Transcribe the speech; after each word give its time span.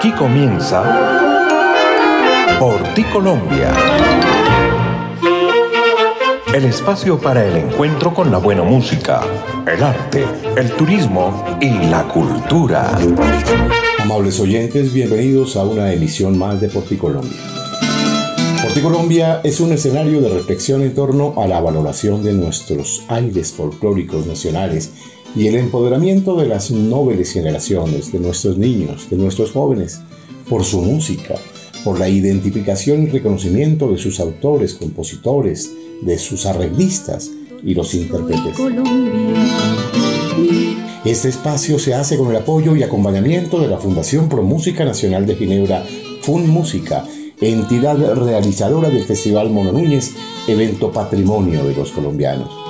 Aquí 0.00 0.12
comienza 0.12 0.82
Por 2.58 2.82
ti 2.94 3.04
Colombia. 3.04 3.70
El 6.54 6.64
espacio 6.64 7.20
para 7.20 7.44
el 7.44 7.54
encuentro 7.54 8.14
con 8.14 8.30
la 8.30 8.38
buena 8.38 8.62
música, 8.62 9.20
el 9.66 9.82
arte, 9.82 10.24
el 10.56 10.70
turismo 10.70 11.44
y 11.60 11.68
la 11.90 12.04
cultura. 12.04 12.98
Amables 13.98 14.40
oyentes, 14.40 14.94
bienvenidos 14.94 15.56
a 15.56 15.64
una 15.64 15.92
emisión 15.92 16.38
más 16.38 16.62
de 16.62 16.70
Por 16.70 16.84
ti 16.84 16.96
Colombia. 16.96 17.36
Por 18.62 18.72
ti 18.72 18.80
Colombia 18.80 19.42
es 19.44 19.60
un 19.60 19.70
escenario 19.72 20.22
de 20.22 20.30
reflexión 20.30 20.80
en 20.80 20.94
torno 20.94 21.34
a 21.36 21.46
la 21.46 21.60
valoración 21.60 22.22
de 22.22 22.32
nuestros 22.32 23.04
aires 23.08 23.52
folclóricos 23.52 24.26
nacionales 24.26 24.92
y 25.34 25.46
el 25.46 25.56
empoderamiento 25.56 26.36
de 26.36 26.46
las 26.46 26.70
nobles 26.70 27.32
generaciones, 27.32 28.12
de 28.12 28.18
nuestros 28.18 28.58
niños, 28.58 29.08
de 29.10 29.16
nuestros 29.16 29.52
jóvenes, 29.52 30.00
por 30.48 30.64
su 30.64 30.80
música, 30.82 31.36
por 31.84 31.98
la 31.98 32.08
identificación 32.08 33.04
y 33.04 33.06
reconocimiento 33.06 33.90
de 33.90 33.98
sus 33.98 34.20
autores, 34.20 34.74
compositores, 34.74 35.70
de 36.02 36.18
sus 36.18 36.46
arreglistas 36.46 37.30
y 37.62 37.74
los 37.74 37.94
intérpretes. 37.94 38.56
Este 41.04 41.28
espacio 41.28 41.78
se 41.78 41.94
hace 41.94 42.18
con 42.18 42.30
el 42.30 42.36
apoyo 42.36 42.76
y 42.76 42.82
acompañamiento 42.82 43.60
de 43.60 43.68
la 43.68 43.78
Fundación 43.78 44.28
Pro 44.28 44.42
Música 44.42 44.84
Nacional 44.84 45.26
de 45.26 45.36
Ginebra, 45.36 45.84
FUN 46.22 46.48
Música, 46.48 47.06
entidad 47.40 47.96
realizadora 48.14 48.90
del 48.90 49.04
Festival 49.04 49.50
Mono 49.50 49.72
Núñez, 49.72 50.12
evento 50.46 50.92
patrimonio 50.92 51.64
de 51.64 51.74
los 51.74 51.92
colombianos. 51.92 52.69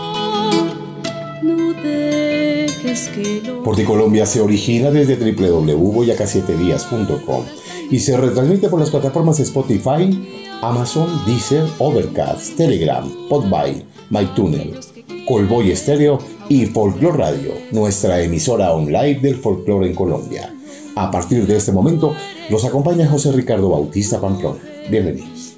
Colombia 3.85 4.25
se 4.27 4.41
origina 4.41 4.91
desde 4.91 5.17
www.boyacasietedias.com 5.17 7.45
y 7.91 7.99
se 7.99 8.17
retransmite 8.17 8.69
por 8.69 8.79
las 8.81 8.91
plataformas 8.91 9.41
Spotify, 9.41 10.59
Amazon, 10.62 11.09
Deezer, 11.27 11.65
Overcast, 11.79 12.57
Telegram, 12.57 13.11
Podbay, 13.29 13.84
MyTuner, 14.11 14.79
Colboy 15.27 15.70
Estéreo 15.70 16.19
y 16.48 16.67
Folklore 16.67 17.19
Radio, 17.19 17.53
nuestra 17.73 18.20
emisora 18.20 18.73
online 18.73 19.20
del 19.20 19.37
folclore 19.37 19.89
en 19.89 19.95
Colombia. 19.95 20.53
A 20.97 21.11
partir 21.11 21.47
de 21.47 21.57
este 21.57 21.73
momento, 21.73 22.14
nos 22.48 22.64
acompaña 22.64 23.09
José 23.09 23.33
Ricardo 23.33 23.70
Bautista 23.70 24.20
Pamplona. 24.20 24.61
Bienvenidos. 24.91 25.57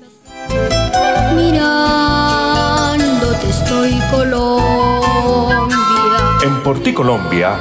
Mirándote 1.35 3.09
estoy 3.49 3.93
Colombia. 4.11 5.82
En 6.45 6.61
Porti 6.65 6.93
Colombia 6.93 7.57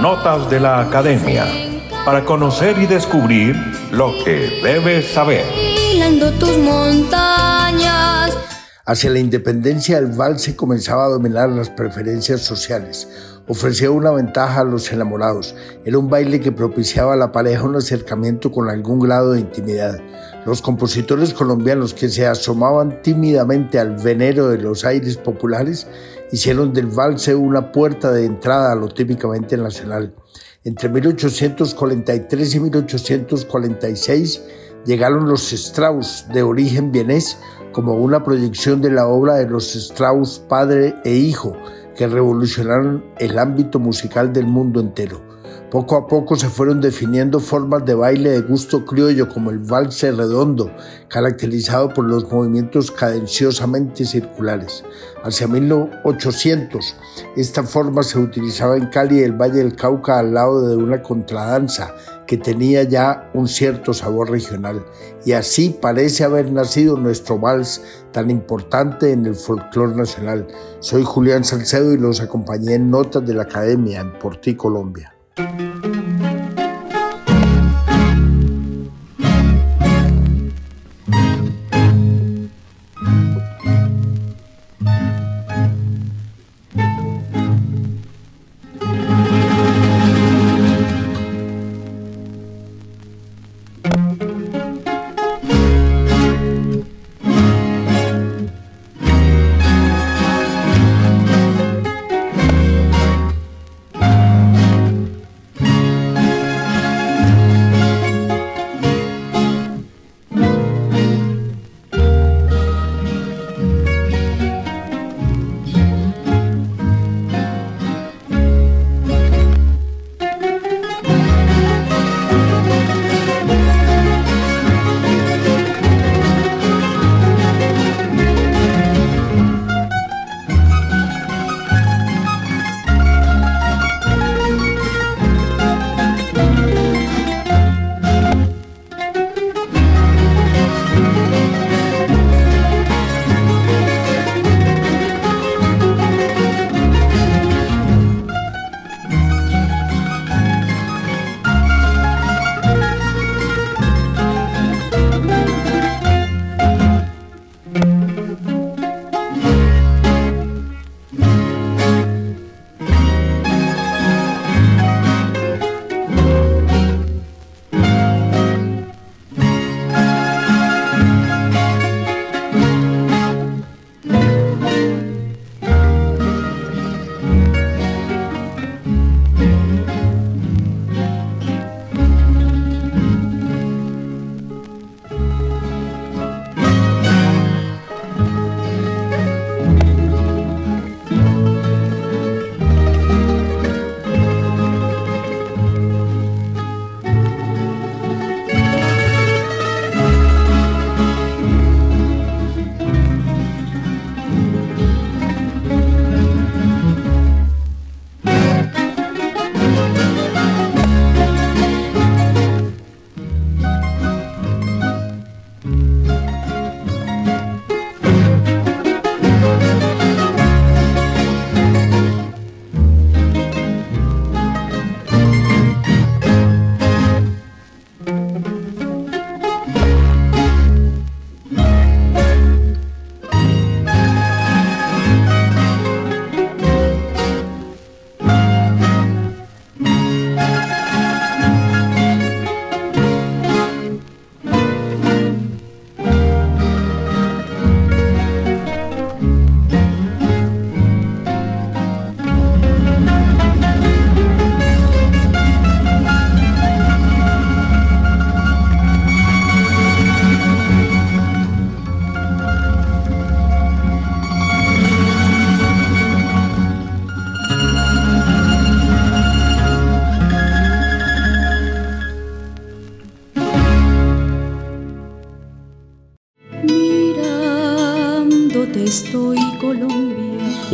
Notas 0.00 0.48
de 0.48 0.60
la 0.60 0.80
Academia, 0.80 1.46
para 2.04 2.24
conocer 2.24 2.78
y 2.78 2.86
descubrir 2.86 3.56
lo 3.90 4.12
que 4.24 4.60
debes 4.62 5.08
saber. 5.08 5.44
tus 6.38 6.56
montañas. 6.58 8.38
Hacia 8.86 9.10
la 9.10 9.18
independencia 9.18 9.98
el 9.98 10.06
vals 10.06 10.48
comenzaba 10.54 11.06
a 11.06 11.08
dominar 11.08 11.48
las 11.48 11.70
preferencias 11.70 12.42
sociales. 12.42 13.08
Ofrecía 13.48 13.90
una 13.90 14.12
ventaja 14.12 14.60
a 14.60 14.64
los 14.64 14.92
enamorados. 14.92 15.56
Era 15.84 15.98
un 15.98 16.08
baile 16.08 16.38
que 16.38 16.52
propiciaba 16.52 17.14
a 17.14 17.16
la 17.16 17.32
pareja 17.32 17.64
un 17.64 17.74
acercamiento 17.74 18.52
con 18.52 18.70
algún 18.70 19.00
grado 19.00 19.32
de 19.32 19.40
intimidad. 19.40 20.00
Los 20.46 20.62
compositores 20.62 21.34
colombianos 21.34 21.94
que 21.94 22.08
se 22.08 22.26
asomaban 22.26 23.02
tímidamente 23.02 23.80
al 23.80 23.96
venero 23.96 24.48
de 24.48 24.58
los 24.58 24.84
aires 24.84 25.16
populares 25.16 25.88
hicieron 26.32 26.72
del 26.72 26.86
valse 26.86 27.34
una 27.34 27.72
puerta 27.72 28.12
de 28.12 28.24
entrada 28.24 28.72
a 28.72 28.76
lo 28.76 28.88
típicamente 28.88 29.56
nacional. 29.56 30.14
Entre 30.64 30.88
1843 30.88 32.54
y 32.54 32.60
1846 32.60 34.42
llegaron 34.84 35.28
los 35.28 35.52
Strauss 35.52 36.26
de 36.32 36.42
origen 36.42 36.92
vienés 36.92 37.38
como 37.72 37.94
una 37.94 38.24
proyección 38.24 38.80
de 38.80 38.90
la 38.90 39.06
obra 39.06 39.34
de 39.34 39.48
los 39.48 39.74
Strauss 39.74 40.38
padre 40.48 40.94
e 41.04 41.14
hijo 41.14 41.56
que 41.96 42.06
revolucionaron 42.06 43.04
el 43.18 43.38
ámbito 43.38 43.78
musical 43.78 44.32
del 44.32 44.46
mundo 44.46 44.80
entero. 44.80 45.20
Poco 45.70 45.94
a 45.94 46.08
poco 46.08 46.34
se 46.34 46.48
fueron 46.48 46.80
definiendo 46.80 47.38
formas 47.38 47.84
de 47.84 47.94
baile 47.94 48.30
de 48.30 48.40
gusto 48.40 48.84
criollo 48.84 49.28
como 49.28 49.50
el 49.50 49.58
valse 49.58 50.10
redondo, 50.10 50.68
caracterizado 51.06 51.90
por 51.94 52.06
los 52.06 52.28
movimientos 52.28 52.90
cadenciosamente 52.90 54.04
circulares. 54.04 54.82
Hacia 55.22 55.46
1800, 55.46 56.96
esta 57.36 57.62
forma 57.62 58.02
se 58.02 58.18
utilizaba 58.18 58.76
en 58.76 58.88
Cali 58.88 59.20
y 59.20 59.22
el 59.22 59.40
Valle 59.40 59.58
del 59.58 59.76
Cauca 59.76 60.18
al 60.18 60.34
lado 60.34 60.66
de 60.66 60.74
una 60.74 61.02
contradanza 61.02 61.94
que 62.26 62.36
tenía 62.36 62.82
ya 62.82 63.30
un 63.32 63.46
cierto 63.46 63.94
sabor 63.94 64.28
regional. 64.28 64.84
Y 65.24 65.32
así 65.32 65.78
parece 65.80 66.24
haber 66.24 66.50
nacido 66.50 66.96
nuestro 66.96 67.38
vals 67.38 67.80
tan 68.10 68.28
importante 68.28 69.12
en 69.12 69.24
el 69.24 69.36
folclore 69.36 69.94
nacional. 69.94 70.48
Soy 70.80 71.04
Julián 71.04 71.44
Salcedo 71.44 71.92
y 71.92 71.96
los 71.96 72.20
acompañé 72.20 72.74
en 72.74 72.90
Notas 72.90 73.24
de 73.24 73.34
la 73.34 73.42
Academia 73.44 74.00
en 74.00 74.18
Porti, 74.18 74.56
Colombia. 74.56 75.14
Estoy, 75.36 75.99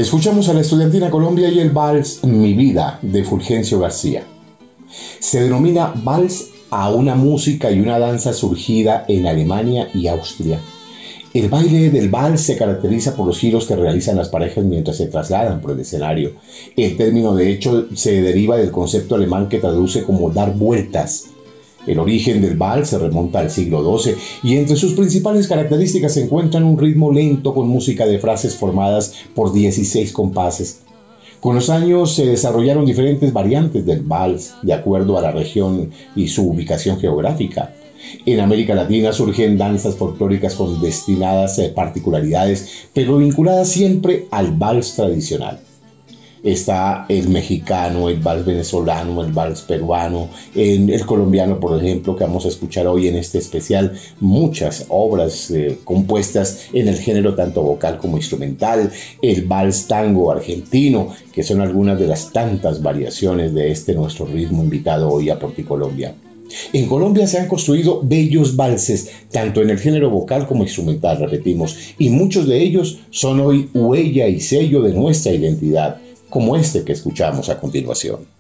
Escuchamos 0.06 0.49
a 0.49 0.55
la 0.55 0.61
estudiantina 0.61 1.11
Colombia 1.11 1.49
y 1.49 1.58
el 1.58 1.70
vals 1.70 2.23
Mi 2.23 2.55
vida 2.55 3.00
de 3.03 3.25
Fulgencio 3.25 3.81
García. 3.81 4.23
Se 5.19 5.41
denomina 5.41 5.93
vals 5.97 6.50
a 6.70 6.91
una 6.91 7.17
música 7.17 7.73
y 7.73 7.81
una 7.81 7.99
danza 7.99 8.32
surgida 8.32 9.05
en 9.08 9.26
Alemania 9.26 9.88
y 9.93 10.06
Austria. 10.06 10.61
El 11.35 11.49
baile 11.49 11.91
del 11.91 12.08
vals 12.08 12.41
se 12.41 12.56
caracteriza 12.56 13.17
por 13.17 13.26
los 13.26 13.41
giros 13.41 13.67
que 13.67 13.75
realizan 13.75 14.17
las 14.17 14.29
parejas 14.29 14.64
mientras 14.64 14.97
se 14.97 15.08
trasladan 15.08 15.61
por 15.61 15.73
el 15.73 15.81
escenario. 15.81 16.35
El 16.76 16.97
término 16.97 17.35
de 17.35 17.50
hecho 17.50 17.88
se 17.97 18.23
deriva 18.23 18.56
del 18.56 18.70
concepto 18.70 19.17
alemán 19.17 19.49
que 19.49 19.59
traduce 19.59 20.05
como 20.05 20.31
dar 20.31 20.55
vueltas. 20.55 21.31
El 21.87 22.00
origen 22.00 22.43
del 22.43 22.56
vals 22.56 22.88
se 22.88 22.99
remonta 22.99 23.38
al 23.38 23.50
siglo 23.50 23.99
XII 23.99 24.15
y 24.43 24.56
entre 24.56 24.77
sus 24.77 24.94
principales 24.94 25.47
características 25.47 26.15
se 26.15 26.25
encuentran 26.25 26.65
un 26.65 26.79
ritmo 26.79 27.12
lento 27.12 27.55
con 27.55 27.69
música 27.69 28.06
de 28.06 28.19
frases 28.19 28.56
formadas 28.56 29.15
por 29.35 29.53
16 29.53 30.12
compases. 30.12 30.81
Con 31.41 31.55
los 31.55 31.71
años 31.71 32.15
se 32.15 32.27
desarrollaron 32.27 32.87
diferentes 32.87 33.33
variantes 33.33 33.87
del 33.87 34.03
vals 34.03 34.55
de 34.62 34.73
acuerdo 34.73 35.17
a 35.17 35.23
la 35.23 35.31
región 35.31 35.91
y 36.17 36.29
su 36.29 36.49
ubicación 36.49 36.99
geográfica. 36.99 37.75
En 38.25 38.41
América 38.41 38.75
Latina 38.75 39.12
surgen 39.12 39.56
danzas 39.56 39.94
folclóricas 39.97 40.55
con 40.55 40.81
destinadas 40.81 41.61
particularidades, 41.75 42.88
pero 42.93 43.19
vinculadas 43.19 43.69
siempre 43.69 44.27
al 44.31 44.53
vals 44.53 44.94
tradicional 44.94 45.61
está 46.47 47.07
el 47.09 47.29
mexicano, 47.29 48.09
el 48.09 48.21
vals 48.21 48.47
venezolano, 48.47 49.21
el 49.21 49.33
vals 49.33 49.63
peruano, 49.63 50.29
el 50.55 51.05
colombiano, 51.05 51.59
por 51.59 51.77
ejemplo, 51.77 52.15
que 52.15 52.23
vamos 52.23 52.45
a 52.45 52.49
escuchar 52.49 52.87
hoy 52.87 53.09
en 53.09 53.17
este 53.17 53.39
especial, 53.39 53.93
muchas 54.21 54.87
obras 54.89 55.51
eh, 55.51 55.79
compuestas 55.83 56.69
en 56.73 56.87
el 56.87 56.99
género 56.99 57.35
tanto 57.35 57.63
vocal 57.63 57.99
como 57.99 58.17
instrumental, 58.17 58.93
el 59.21 59.45
vals 59.45 59.89
tango 59.89 60.31
argentino, 60.31 61.09
que 61.33 61.43
son 61.43 61.61
algunas 61.61 61.99
de 61.99 62.07
las 62.07 62.33
tantas 62.33 62.81
variaciones 62.81 63.53
de 63.53 63.73
este 63.73 63.95
nuestro 63.95 64.27
ritmo 64.27 64.63
invitado 64.63 65.09
hoy 65.09 65.31
a 65.31 65.41
Porticolombia. 65.41 66.15
En 66.73 66.87
Colombia 66.87 67.27
se 67.27 67.41
han 67.41 67.49
construido 67.49 68.01
bellos 68.05 68.55
valses, 68.55 69.11
tanto 69.33 69.63
en 69.63 69.71
el 69.71 69.81
género 69.81 70.11
vocal 70.11 70.47
como 70.47 70.63
instrumental, 70.63 71.19
repetimos, 71.19 71.77
y 71.99 72.09
muchos 72.11 72.47
de 72.47 72.63
ellos 72.63 73.01
son 73.11 73.41
hoy 73.41 73.69
huella 73.75 74.29
y 74.29 74.41
sello 74.41 74.81
de 74.83 74.95
nuestra 74.95 75.33
identidad 75.33 75.99
como 76.28 76.56
este 76.56 76.84
que 76.84 76.93
escuchamos 76.93 77.49
a 77.49 77.61
continuación. 77.61 78.36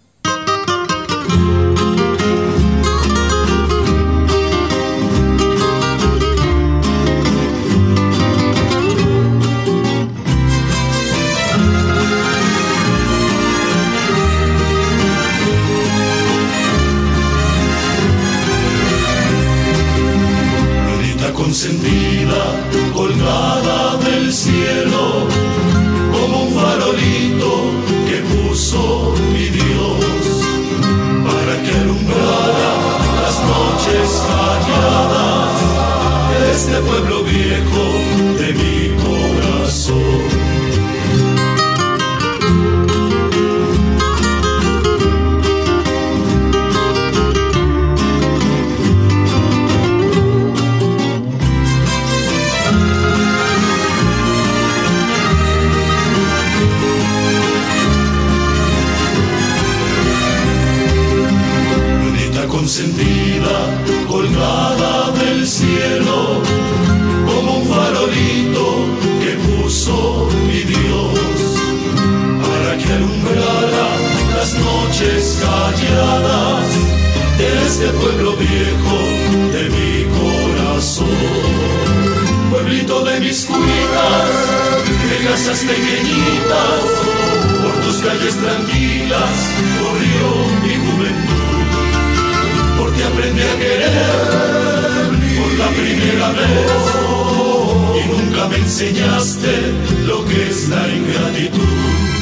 de 77.38 77.66
este 77.66 77.88
pueblo 77.88 78.34
viejo 78.36 78.98
de 79.52 79.68
mi 79.68 80.04
corazón. 80.18 81.08
Pueblito 82.50 83.04
de 83.04 83.20
mis 83.20 83.44
cuitas, 83.44 84.30
de 85.10 85.28
casas 85.28 85.58
pequeñitas, 85.58 86.82
por 87.62 87.74
tus 87.82 87.96
calles 87.96 88.36
tranquilas 88.36 89.36
corrió 89.80 90.28
mi 90.62 90.74
juventud. 90.86 91.66
Por 92.78 92.92
ti 92.92 93.02
aprendí 93.02 93.42
a 93.42 93.58
querer 93.58 94.96
por 95.38 95.52
la 95.58 95.68
primera 95.68 96.28
vez 96.32 96.82
y 98.02 98.08
nunca 98.08 98.48
me 98.48 98.56
enseñaste 98.56 99.74
lo 100.06 100.24
que 100.24 100.48
es 100.48 100.68
la 100.68 100.88
ingratitud. 100.88 102.16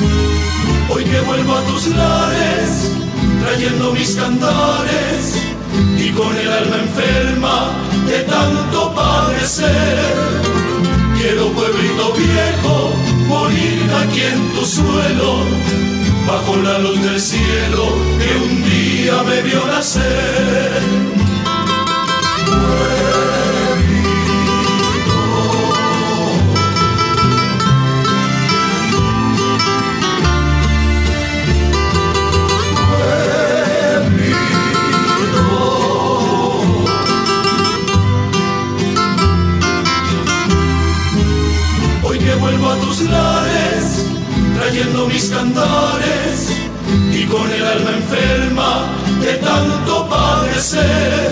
Hoy 0.90 1.04
que 1.04 1.20
vuelvo 1.20 1.54
a 1.54 1.62
tus 1.64 1.86
lares, 1.88 2.90
trayendo 3.44 3.92
mis 3.92 4.16
cantares 4.16 5.36
y 5.98 6.10
con 6.10 6.34
el 6.36 6.50
alma 6.50 6.76
enferma 6.76 7.70
de 8.06 8.20
tanto 8.20 8.94
padecer. 8.94 9.98
Quiero 11.18 11.48
pueblito 11.52 12.12
viejo 12.12 12.92
morir 13.28 13.90
aquí 14.02 14.22
en 14.22 14.52
tu 14.54 14.64
suelo, 14.64 15.44
bajo 16.26 16.56
la 16.56 16.78
luz 16.78 17.00
del 17.02 17.20
cielo 17.20 17.84
que 18.18 18.30
un 18.46 18.64
día 18.64 19.22
me 19.28 19.42
vio 19.42 19.64
nacer. 19.66 21.04
mis 45.02 45.28
cantares 45.28 46.50
y 47.12 47.24
con 47.24 47.50
el 47.50 47.66
alma 47.66 47.90
enferma 47.90 48.86
de 49.20 49.34
tanto 49.34 50.08
padecer. 50.08 51.30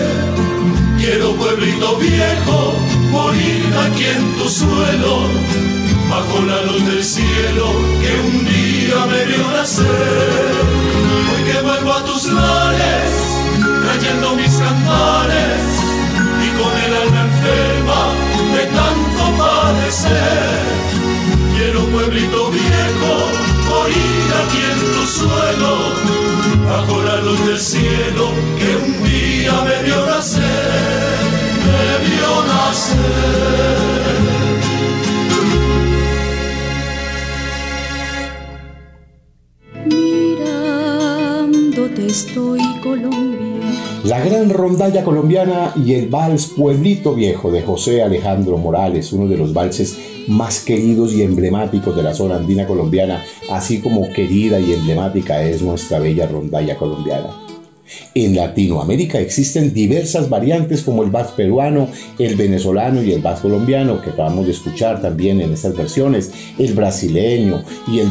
Quiero 0.97 1.33
pueblito 1.35 1.95
viejo 1.95 2.73
morir 3.09 3.65
aquí 3.85 4.05
en 4.05 4.35
tu 4.37 4.49
suelo, 4.49 5.29
bajo 6.09 6.41
la 6.45 6.61
luz 6.63 6.85
del 6.85 7.03
cielo 7.03 7.65
que 8.01 8.11
un 8.27 8.45
día 8.45 8.99
me 9.11 9.25
vio 9.31 9.47
nacer. 9.51 10.53
Hoy 11.31 11.51
que 11.51 11.61
vuelvo 11.61 11.93
a 11.93 12.03
tus 12.03 12.25
lares, 12.25 13.11
trayendo 13.83 14.35
mis 14.35 14.53
cantares 14.57 15.63
y 16.45 16.49
con 16.59 16.73
el 16.85 16.93
alma 17.03 17.21
enferma 17.29 18.01
de 18.55 18.65
tanto 18.77 19.23
padecer 19.37 21.02
era 21.67 21.79
un 21.79 21.91
pueblito 21.91 22.51
viejo, 22.51 23.13
morir 23.69 24.27
aquí 24.41 24.61
en 24.73 24.79
tu 24.93 25.03
suelo, 25.07 25.71
bajo 26.65 27.01
la 27.03 27.17
luz 27.21 27.39
del 27.47 27.59
cielo 27.59 28.31
que 28.57 28.69
un 28.85 29.03
día 29.03 29.53
me 29.67 29.83
vio 29.83 30.05
nacer, 30.05 30.41
me 31.65 32.09
vio 32.09 32.31
nacer. 32.53 33.73
estoy 42.13 42.59
Colón 42.83 43.32
colombiana 45.05 45.71
y 45.77 45.93
el 45.93 46.09
vals 46.09 46.47
Pueblito 46.47 47.15
Viejo 47.15 47.51
de 47.51 47.61
José 47.61 48.03
Alejandro 48.03 48.57
Morales, 48.57 49.13
uno 49.13 49.29
de 49.29 49.37
los 49.37 49.53
valses 49.53 49.97
más 50.27 50.59
queridos 50.59 51.13
y 51.13 51.21
emblemáticos 51.21 51.95
de 51.95 52.03
la 52.03 52.13
zona 52.13 52.35
andina 52.35 52.67
colombiana, 52.67 53.23
así 53.49 53.79
como 53.79 54.09
querida 54.09 54.59
y 54.59 54.73
emblemática 54.73 55.41
es 55.43 55.61
nuestra 55.61 55.99
bella 55.99 56.27
rondalla 56.27 56.77
colombiana. 56.77 57.42
En 58.15 58.35
Latinoamérica 58.35 59.19
existen 59.19 59.73
diversas 59.73 60.29
variantes 60.29 60.81
como 60.81 61.03
el 61.03 61.11
vals 61.11 61.31
peruano, 61.31 61.87
el 62.17 62.35
venezolano 62.35 63.03
y 63.03 63.11
el 63.11 63.21
vals 63.21 63.41
colombiano, 63.41 64.01
que 64.01 64.11
acabamos 64.11 64.45
de 64.45 64.53
escuchar 64.53 65.01
también 65.01 65.41
en 65.41 65.53
estas 65.53 65.75
versiones, 65.75 66.31
el 66.57 66.73
brasileño 66.73 67.63
y 67.87 67.99
el 67.99 68.07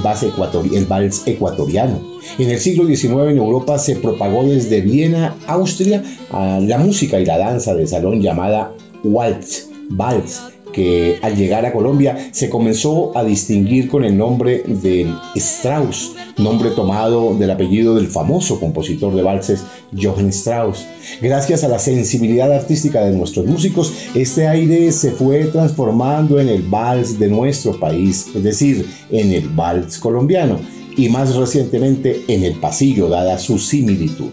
el 0.75 0.85
vals 0.87 1.23
ecuatoriano. 1.27 2.01
En 2.39 2.51
el 2.51 2.59
siglo 2.59 2.87
XIX 2.87 3.31
en 3.31 3.39
Europa 3.39 3.79
se 3.79 3.97
propagó 3.97 4.45
desde 4.45 4.81
Viena, 4.81 5.37
Austria, 5.47 6.03
la 6.33 6.79
música 6.79 7.19
y 7.19 7.27
la 7.27 7.39
danza 7.39 7.75
de 7.75 7.87
salón 7.87 8.21
llamada 8.21 8.73
waltz, 9.03 9.69
vals, 9.91 10.52
que 10.73 11.19
al 11.23 11.37
llegar 11.37 11.65
a 11.67 11.73
Colombia 11.73 12.31
se 12.33 12.49
comenzó 12.51 13.17
a 13.17 13.25
distinguir 13.25 13.89
con 13.89 14.05
el 14.05 14.17
nombre 14.17 14.63
de 14.67 15.07
Strauss, 15.37 16.15
nombre 16.39 16.71
tomado 16.71 17.35
del 17.35 17.51
apellido 17.51 17.95
del 17.95 18.09
famoso 18.09 18.59
compositor 18.59 19.15
de 19.15 19.23
valses 19.23 19.65
Johann 19.97 20.29
Strauss. 20.31 20.87
Gracias 21.21 21.65
a 21.65 21.69
la 21.69 21.79
sensibilidad 21.79 22.53
artística 22.53 23.05
de 23.05 23.17
nuestros 23.17 23.47
músicos, 23.47 23.93
este 24.15 24.49
aire 24.49 24.91
se 24.93 25.13
fue 25.13 25.45
transformando 25.45 26.41
en 26.41 26.49
el 26.49 26.63
vals 26.63 27.19
de 27.19 27.29
nuestro 27.29 27.79
país, 27.79 28.27
es 28.35 28.43
decir, 28.43 28.89
en 29.11 29.33
el 29.33 29.49
vals 29.49 29.99
colombiano 29.99 30.59
y 30.97 31.09
más 31.09 31.35
recientemente 31.37 32.25
en 32.29 32.45
el 32.45 32.55
pasillo, 32.55 33.09
dada 33.09 33.39
su 33.39 33.59
similitud. 33.59 34.31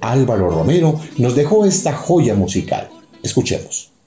Álvaro 0.00 0.50
Romero 0.50 1.00
nos 1.18 1.34
dejó 1.34 1.64
esta 1.64 1.92
joya 1.92 2.34
musical. 2.34 2.88
Escuchemos. 3.22 3.97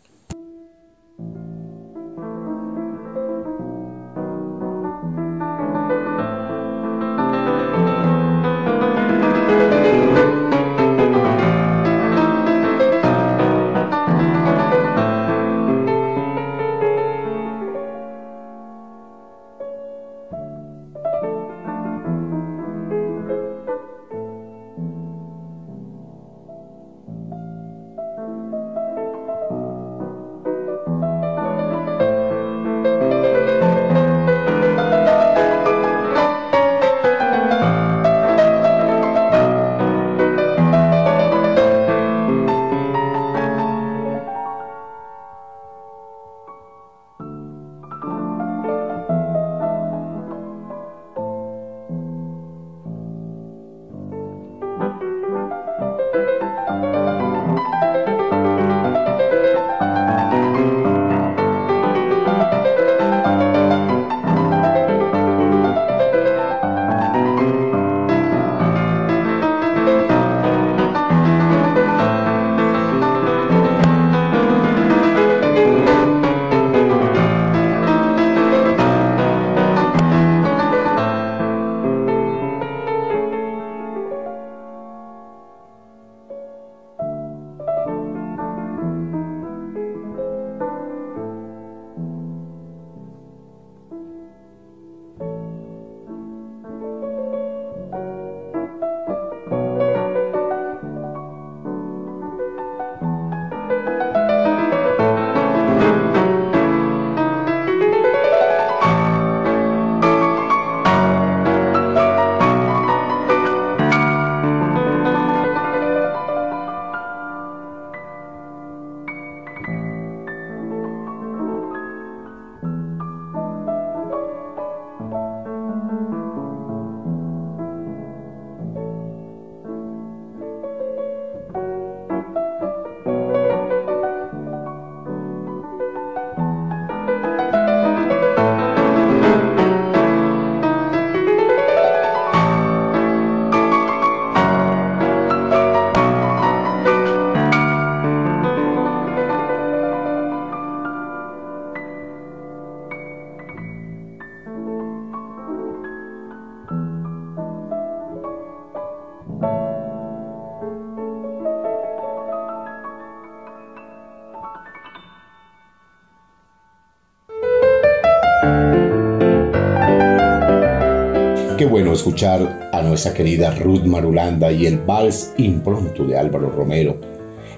Escuchar 171.93 172.69
a 172.71 172.81
nuestra 172.81 173.13
querida 173.13 173.55
Ruth 173.55 173.83
Marulanda 173.83 174.51
y 174.51 174.65
el 174.65 174.77
vals 174.79 175.33
impronto 175.37 176.05
de 176.05 176.17
Álvaro 176.17 176.49
Romero. 176.49 176.97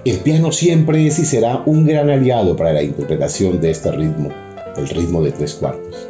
El 0.04 0.18
piano 0.18 0.52
siempre 0.52 1.06
es 1.06 1.18
y 1.18 1.24
será 1.24 1.62
un 1.66 1.86
gran 1.86 2.10
aliado 2.10 2.56
para 2.56 2.72
la 2.72 2.82
interpretación 2.82 3.60
de 3.60 3.70
este 3.70 3.90
ritmo, 3.90 4.28
el 4.76 4.88
ritmo 4.88 5.22
de 5.22 5.32
tres 5.32 5.54
cuartos. 5.54 6.08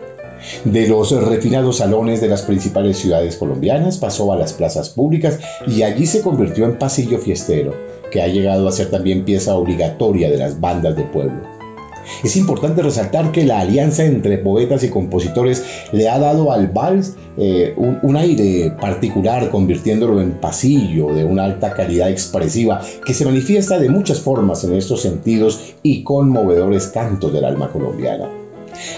De 0.65 0.87
los 0.89 1.11
refinados 1.27 1.79
salones 1.79 2.21
de 2.21 2.29
las 2.29 2.43
principales 2.43 2.99
ciudades 2.99 3.37
colombianas 3.37 3.99
pasó 3.99 4.33
a 4.33 4.37
las 4.37 4.53
plazas 4.53 4.91
públicas 4.91 5.39
y 5.67 5.83
allí 5.83 6.07
se 6.07 6.21
convirtió 6.21 6.65
en 6.65 6.79
pasillo 6.79 7.19
fiestero, 7.19 7.75
que 8.11 8.21
ha 8.21 8.29
llegado 8.29 8.69
a 8.69 8.73
ser 8.73 8.91
también 8.91 9.25
pieza 9.25 9.55
obligatoria 9.55 10.31
de 10.31 10.39
las 10.39 10.61
bandas 10.61 10.97
de 10.97 11.05
pueblo. 11.05 11.54
Es 12.23 12.37
importante 12.37 12.83
resaltar 12.83 13.33
que 13.33 13.45
la 13.45 13.61
alianza 13.61 14.05
entre 14.05 14.39
poetas 14.39 14.83
y 14.85 14.89
compositores 14.89 15.65
le 15.93 16.09
ha 16.09 16.19
dado 16.19 16.53
al 16.53 16.69
vals 16.69 17.15
eh, 17.37 17.75
un, 17.77 18.17
aire 18.17 18.73
particular, 18.81 19.51
convirtiéndolo 19.51 20.21
en 20.21 20.33
pasillo 20.33 21.13
de 21.15 21.25
una 21.25 21.45
alta 21.45 21.73
calidad 21.73 22.11
expresiva 22.11 22.81
que 23.05 23.15
se 23.15 23.25
manifiesta 23.25 23.79
de 23.79 23.89
muchas 23.89 24.21
formas 24.21 24.63
en 24.65 24.75
estos 24.75 25.03
sentidos 25.03 25.75
y 25.83 26.03
conmovedores 26.05 26.87
cantos 26.89 27.33
del 27.33 27.45
alma 27.45 27.71
colombiana. 27.71 28.29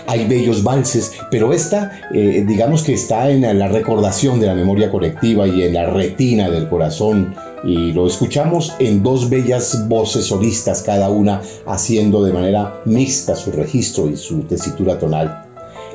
Hay 0.06 0.26
bellos 0.26 0.62
valses, 0.62 1.12
pero 1.30 1.52
esta, 1.52 2.00
eh, 2.14 2.44
digamos 2.46 2.82
que 2.82 2.94
está 2.94 3.30
en 3.30 3.58
la 3.58 3.68
recordación 3.68 4.40
de 4.40 4.46
la 4.46 4.54
memoria 4.54 4.90
colectiva 4.90 5.46
y 5.46 5.62
en 5.62 5.74
la 5.74 5.86
retina 5.86 6.48
del 6.50 6.68
corazón 6.68 7.34
y 7.64 7.92
lo 7.92 8.06
escuchamos 8.06 8.74
en 8.78 9.02
dos 9.02 9.28
bellas 9.28 9.88
voces 9.88 10.26
solistas, 10.26 10.82
cada 10.82 11.08
una 11.08 11.42
haciendo 11.66 12.22
de 12.22 12.32
manera 12.32 12.80
mixta 12.84 13.34
su 13.34 13.52
registro 13.52 14.08
y 14.08 14.16
su 14.16 14.40
tesitura 14.42 14.98
tonal. 14.98 15.44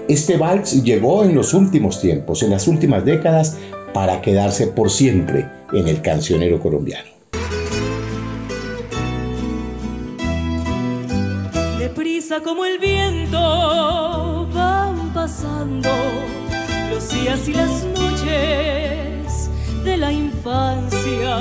Este 0.07 0.37
vals 0.37 0.83
llegó 0.83 1.23
en 1.23 1.35
los 1.35 1.53
últimos 1.53 2.01
tiempos, 2.01 2.43
en 2.43 2.51
las 2.51 2.67
últimas 2.67 3.05
décadas, 3.05 3.57
para 3.93 4.21
quedarse 4.21 4.67
por 4.67 4.89
siempre 4.89 5.47
en 5.73 5.87
el 5.87 6.01
cancionero 6.01 6.59
colombiano. 6.59 7.09
Deprisa 11.77 12.41
como 12.41 12.65
el 12.65 12.79
viento 12.79 14.47
van 14.53 15.13
pasando 15.13 15.89
los 16.89 17.09
días 17.13 17.47
y 17.47 17.53
las 17.53 17.85
noches 17.85 18.80
de 19.83 19.97
la 19.97 20.11
infancia 20.11 21.37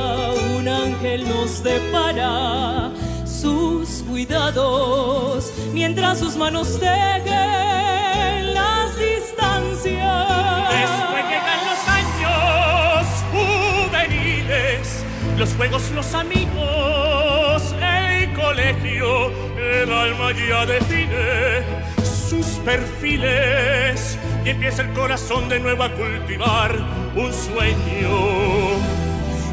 un 0.56 0.66
ángel 0.66 1.28
nos 1.28 1.62
depara 1.62 2.90
sus 3.26 4.02
cuidados 4.09 5.52
mientras 5.73 6.18
sus 6.18 6.37
manos 6.37 6.78
tejen 6.78 8.54
las 8.54 8.97
distancias. 8.99 10.28
Después 10.70 11.25
llegan 11.28 11.61
los 11.70 11.88
años 11.88 13.06
juveniles, 13.32 15.04
los 15.37 15.54
juegos, 15.54 15.90
los 15.94 16.14
amigos, 16.14 17.75
el 17.80 18.32
colegio, 18.32 19.30
el 19.59 19.92
alma 19.92 20.32
ya 20.32 20.64
define 20.64 21.62
sus 22.02 22.47
perfiles 22.64 24.18
y 24.44 24.50
empieza 24.50 24.82
el 24.82 24.92
corazón 24.92 25.49
de 25.49 25.61
nuevo 25.61 25.82
a 25.82 25.92
cultivar 25.92 27.00
un 27.17 27.33
sueño. 27.33 28.11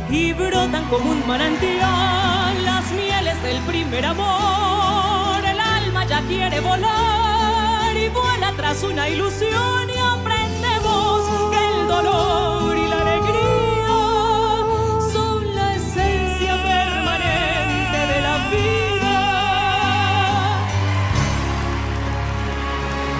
Y 0.10 0.34
brotan 0.34 0.86
como 0.90 1.12
un 1.12 1.28
manantial 1.28 2.66
las 2.66 2.92
mieles 2.92 3.42
del 3.44 3.60
primer 3.62 4.06
amor. 4.06 5.44
El 5.44 5.60
alma 5.60 6.06
ya 6.06 6.22
quiere 6.22 6.60
volar 6.60 7.96
y 7.96 8.10
vuela 8.10 8.54
tras 8.56 8.84
una 8.84 9.10
ilusión 9.10 9.90
y 9.90 9.98
aprendemos 9.98 11.24
que 11.52 11.58
el 11.58 11.88
dolor 11.88 12.78
y 12.78 12.88
la 12.88 13.02
alegría 13.02 13.88
son 15.12 15.56
la 15.56 15.76
esencia 15.76 16.54
permanente 16.64 18.00
de 18.14 18.22
la 18.22 18.38
vida. 18.50 19.18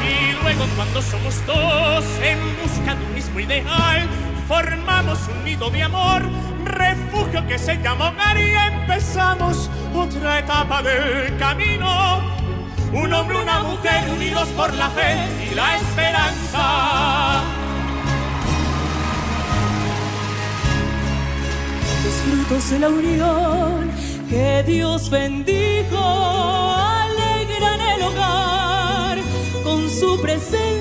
Y 0.10 0.32
luego 0.42 0.66
cuando 0.76 1.02
somos 1.02 1.46
dos 1.46 2.06
en 2.22 2.40
busca 2.62 2.96
de 2.96 3.06
un 3.06 3.14
mismo 3.14 3.40
ideal, 3.40 4.08
formamos 4.48 5.20
un 5.28 5.44
nido 5.44 5.70
de 5.70 5.84
amor, 5.84 6.22
refugio 6.64 7.46
que 7.46 7.60
se 7.60 7.76
llama 7.78 8.10
hogar 8.10 8.38
y 8.38 8.54
empezamos 8.54 9.70
otra 9.94 10.40
etapa 10.40 10.82
del 10.82 11.38
camino. 11.38 12.22
Un 12.94 13.14
hombre, 13.14 13.38
una 13.42 13.60
mujer 13.60 14.10
unidos 14.10 14.48
por 14.50 14.74
la 14.74 14.90
fe 14.90 15.18
y 15.52 15.56
la 15.56 15.76
esperanza. 15.76 17.44
Los 22.06 22.16
frutos 22.16 22.70
de 22.70 22.80
la 22.80 22.90
unión 22.90 23.92
que 24.30 24.64
Dios 24.66 25.10
bendijo 25.10 25.98
alegran 25.98 27.82
el 27.82 28.02
hogar 28.04 29.18
con 29.64 29.90
su 29.90 30.22
presencia. 30.22 30.77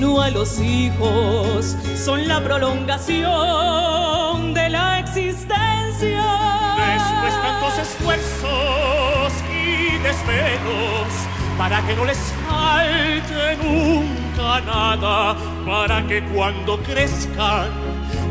Sino 0.00 0.22
a 0.22 0.30
los 0.30 0.58
hijos 0.60 1.76
son 1.94 2.26
la 2.26 2.42
prolongación 2.42 4.54
de 4.54 4.70
la 4.70 4.98
existencia. 4.98 6.24
Después 6.94 7.34
tantos 7.42 7.78
esfuerzos 7.78 9.34
y 9.52 9.98
desvelos 9.98 11.12
para 11.58 11.86
que 11.86 11.94
no 11.96 12.06
les 12.06 12.16
falte 12.48 13.58
nunca 13.62 14.62
nada, 14.62 15.36
para 15.66 16.02
que 16.06 16.22
cuando 16.32 16.82
crezcan 16.82 17.68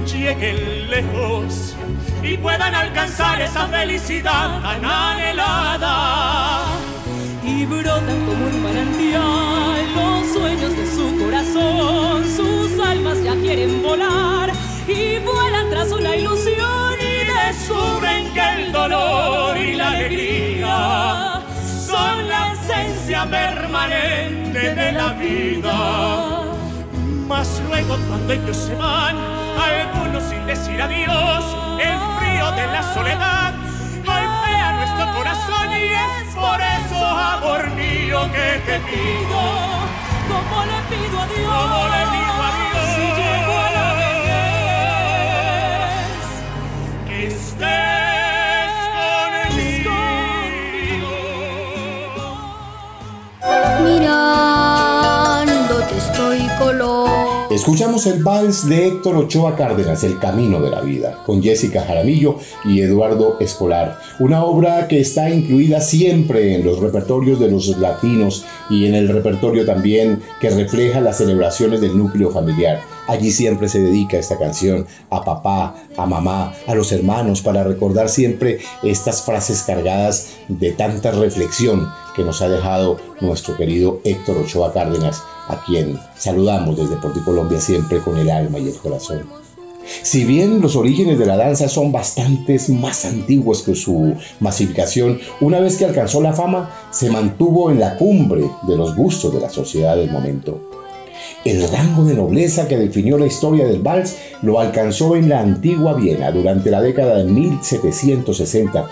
lleguen 0.08 0.90
lejos 0.90 1.76
y 2.24 2.36
puedan 2.38 2.74
alcanzar 2.74 3.42
esa 3.42 3.68
felicidad 3.68 4.60
tan 4.64 4.84
anhelada. 4.84 6.66
y 7.44 7.64
brotan 7.68 8.26
como 8.26 8.48
un 8.48 8.64
manantial 8.64 9.59
los 9.96 10.28
sueños 10.34 10.76
de 10.76 10.86
su 10.88 11.24
corazón. 11.24 12.26
Sus 12.36 12.80
almas 12.86 13.24
ya 13.24 13.36
quieren 13.36 13.82
volar 13.82 14.52
y 14.88 15.20
vuelan 15.20 15.70
tras 15.70 15.92
una 15.92 16.16
ilusión 16.16 16.94
y 17.00 17.20
Descubren 17.50 18.32
que 18.34 18.42
el 18.42 18.72
dolor 18.72 19.58
y 19.58 19.76
la 19.76 19.90
alegría 19.90 21.42
son 21.88 22.28
la 22.28 22.54
esencia 22.54 23.26
permanente 23.30 24.76
de 24.76 24.92
la 24.92 25.14
vida. 25.14 26.44
Mas 27.28 27.62
luego 27.68 27.98
cuando 28.08 28.34
ellos 28.34 28.56
se 28.56 28.76
van, 28.76 29.16
algunos 29.58 30.24
sin 30.24 30.46
decir 30.46 30.80
adiós, 30.80 31.44
el 31.80 31.98
frío 32.18 32.52
de 32.52 32.68
la 32.68 32.94
soledad 32.94 33.54
golpea 34.06 34.68
nuestro 34.78 35.16
corazón 35.16 35.59
por 36.36 36.60
eso, 36.62 37.06
amor 37.06 37.70
mío, 37.72 38.20
que 38.34 38.60
te 38.66 38.80
pido. 38.80 39.42
Como 40.30 40.58
le 40.66 40.80
pido 40.90 41.16
a 41.20 41.26
Dios, 41.28 41.50
Como 41.50 41.82
le 41.88 42.02
pido 42.14 42.38
a 42.48 42.50
Dios. 42.58 42.86
si 42.96 43.06
llego 43.20 43.54
a 43.58 43.70
la 43.78 43.88
vejez, 44.04 45.00
Que 47.08 47.20
estés 47.28 48.74
conmigo. 49.86 51.18
Mirándote 54.60 55.94
estoy 55.98 56.42
color. 56.60 57.09
Escuchamos 57.50 58.06
el 58.06 58.24
vals 58.24 58.70
de 58.70 58.86
Héctor 58.86 59.16
Ochoa 59.16 59.56
Cárdenas, 59.56 60.04
El 60.04 60.20
Camino 60.20 60.62
de 60.62 60.70
la 60.70 60.82
Vida, 60.82 61.24
con 61.26 61.42
Jessica 61.42 61.84
Jaramillo 61.84 62.38
y 62.64 62.82
Eduardo 62.82 63.38
Escolar. 63.40 64.00
Una 64.20 64.44
obra 64.44 64.88
que 64.88 65.00
está 65.00 65.32
incluida 65.32 65.82
siempre 65.82 66.54
en 66.54 66.64
los 66.64 66.80
repertorios 66.80 67.40
de 67.40 67.50
los 67.50 67.68
latinos 67.80 68.46
y 68.70 68.86
en 68.86 68.94
el 68.94 69.10
repertorio 69.10 69.66
también 69.66 70.22
que 70.40 70.52
refleja 70.52 71.02
las 71.02 71.18
celebraciones 71.18 71.82
del 71.82 71.98
núcleo 71.98 72.30
familiar. 72.30 72.82
Allí 73.08 73.32
siempre 73.32 73.68
se 73.68 73.82
dedica 73.82 74.20
esta 74.20 74.38
canción 74.38 74.86
a 75.10 75.24
papá, 75.24 75.74
a 75.98 76.06
mamá, 76.06 76.54
a 76.68 76.76
los 76.76 76.92
hermanos, 76.92 77.42
para 77.42 77.64
recordar 77.64 78.10
siempre 78.10 78.60
estas 78.84 79.24
frases 79.24 79.64
cargadas 79.64 80.36
de 80.50 80.72
tanta 80.74 81.10
reflexión 81.10 81.90
nos 82.24 82.42
ha 82.42 82.50
dejado 82.50 82.98
nuestro 83.22 83.56
querido 83.56 84.00
Héctor 84.04 84.38
Ochoa 84.38 84.74
Cárdenas, 84.74 85.24
a 85.48 85.64
quien 85.66 86.00
saludamos 86.16 86.78
desde 86.78 86.98
Colombia 87.24 87.60
siempre 87.60 88.00
con 88.00 88.18
el 88.18 88.30
alma 88.30 88.60
y 88.60 88.68
el 88.68 88.76
corazón. 88.76 89.40
Si 90.04 90.24
bien 90.24 90.62
los 90.62 90.76
orígenes 90.76 91.18
de 91.18 91.26
la 91.26 91.36
danza 91.36 91.68
son 91.68 91.92
bastantes 91.92 92.70
más 92.70 93.06
antiguos 93.06 93.64
que 93.64 93.76
su 93.76 94.16
masificación, 94.40 95.20
una 95.42 95.60
vez 95.60 95.78
que 95.78 95.86
alcanzó 95.86 96.22
la 96.22 96.34
fama, 96.34 96.70
se 96.92 97.10
mantuvo 97.10 97.72
en 97.72 97.80
la 97.80 97.98
cumbre 97.98 98.50
de 98.64 98.78
los 98.78 98.96
gustos 98.96 99.34
de 99.34 99.42
la 99.42 99.50
sociedad 99.50 99.96
del 99.96 100.12
momento. 100.12 100.70
El 101.46 101.68
rango 101.70 102.04
de 102.04 102.16
nobleza 102.16 102.68
que 102.68 102.78
definió 102.78 103.18
la 103.18 103.26
historia 103.26 103.66
del 103.66 103.82
vals 103.82 104.18
lo 104.42 104.60
alcanzó 104.60 105.16
en 105.16 105.30
la 105.30 105.40
antigua 105.40 105.94
Viena 105.94 106.32
durante 106.32 106.70
la 106.70 106.82
década 106.82 107.18
de 107.18 107.24
1760. 107.24 108.90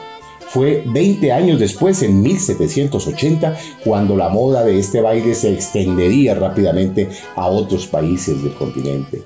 Fue 0.50 0.84
20 0.88 1.32
años 1.32 1.60
después, 1.60 2.02
en 2.04 2.22
1780, 2.22 3.58
cuando 3.84 4.16
la 4.16 4.30
moda 4.30 4.64
de 4.64 4.80
este 4.80 5.02
baile 5.02 5.36
se 5.36 5.54
extendería 5.54 6.36
rápidamente 6.36 7.10
a 7.36 7.48
otros 7.48 7.88
países 7.88 8.42
del 8.42 8.54
continente. 8.54 9.24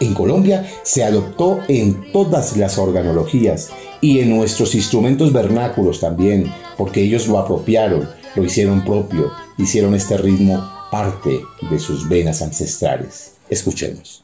En 0.00 0.14
Colombia 0.14 0.66
se 0.82 1.04
adoptó 1.04 1.60
en 1.68 2.12
todas 2.12 2.56
las 2.56 2.78
organologías 2.78 3.70
y 4.00 4.20
en 4.20 4.36
nuestros 4.36 4.74
instrumentos 4.74 5.32
vernáculos 5.32 6.00
también, 6.00 6.52
porque 6.76 7.02
ellos 7.02 7.28
lo 7.28 7.38
apropiaron, 7.38 8.08
lo 8.34 8.44
hicieron 8.44 8.84
propio, 8.84 9.30
hicieron 9.58 9.94
este 9.94 10.16
ritmo 10.18 10.62
parte 10.90 11.40
de 11.70 11.78
sus 11.78 12.08
venas 12.08 12.42
ancestrales. 12.42 13.32
Escuchemos. 13.48 14.22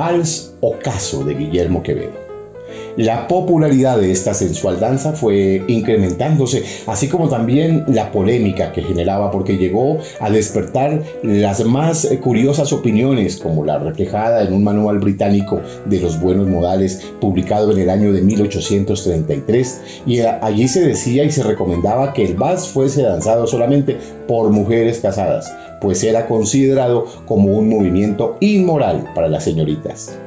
Vals 0.00 0.54
ocaso 0.62 1.24
de 1.24 1.34
Guillermo 1.34 1.82
Quevedo. 1.82 2.30
La 2.96 3.28
popularidad 3.28 3.98
de 3.98 4.10
esta 4.10 4.32
sensual 4.32 4.80
danza 4.80 5.12
fue 5.12 5.62
incrementándose, 5.68 6.64
así 6.86 7.06
como 7.06 7.28
también 7.28 7.84
la 7.86 8.10
polémica 8.10 8.72
que 8.72 8.82
generaba 8.82 9.30
porque 9.30 9.58
llegó 9.58 9.98
a 10.18 10.30
despertar 10.30 11.02
las 11.22 11.64
más 11.64 12.08
curiosas 12.22 12.72
opiniones, 12.72 13.36
como 13.36 13.64
la 13.64 13.78
reflejada 13.78 14.42
en 14.42 14.54
un 14.54 14.64
manual 14.64 14.98
británico 14.98 15.60
de 15.84 16.00
los 16.00 16.18
buenos 16.18 16.48
modales 16.48 17.12
publicado 17.20 17.70
en 17.72 17.80
el 17.80 17.90
año 17.90 18.12
de 18.12 18.22
1833, 18.22 19.80
y 20.06 20.20
allí 20.20 20.66
se 20.66 20.84
decía 20.84 21.24
y 21.24 21.30
se 21.30 21.42
recomendaba 21.42 22.14
que 22.14 22.24
el 22.24 22.34
vals 22.34 22.68
fuese 22.68 23.02
danzado 23.02 23.46
solamente 23.46 23.98
por 24.26 24.50
mujeres 24.50 25.00
casadas, 25.00 25.52
pues 25.80 26.02
era 26.04 26.26
considerado 26.26 27.06
como 27.26 27.56
un 27.58 27.68
movimiento 27.68 28.36
inmoral 28.40 29.10
para 29.14 29.28
las 29.28 29.44
señoritas 29.44 30.18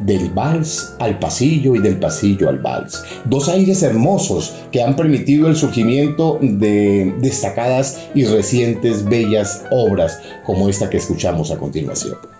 del 0.00 0.30
vals 0.30 0.94
al 0.98 1.18
pasillo 1.18 1.74
y 1.74 1.78
del 1.80 1.98
pasillo 1.98 2.48
al 2.48 2.58
vals. 2.58 3.02
Dos 3.26 3.48
aires 3.48 3.82
hermosos 3.82 4.54
que 4.72 4.82
han 4.82 4.96
permitido 4.96 5.48
el 5.48 5.56
surgimiento 5.56 6.38
de 6.40 7.14
destacadas 7.20 8.08
y 8.14 8.24
recientes 8.24 9.04
bellas 9.04 9.64
obras 9.70 10.20
como 10.44 10.68
esta 10.68 10.88
que 10.88 10.98
escuchamos 10.98 11.50
a 11.50 11.58
continuación. 11.58 12.39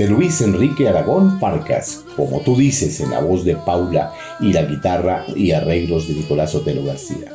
de 0.00 0.08
Luis 0.08 0.40
Enrique 0.40 0.88
Aragón 0.88 1.38
Farcas, 1.38 2.06
como 2.16 2.40
tú 2.40 2.56
dices, 2.56 3.00
en 3.00 3.10
la 3.10 3.20
voz 3.20 3.44
de 3.44 3.54
Paula 3.54 4.14
y 4.40 4.50
la 4.50 4.62
guitarra 4.62 5.26
y 5.36 5.52
arreglos 5.52 6.08
de 6.08 6.14
Nicolás 6.14 6.54
Otelo 6.54 6.82
García. 6.82 7.34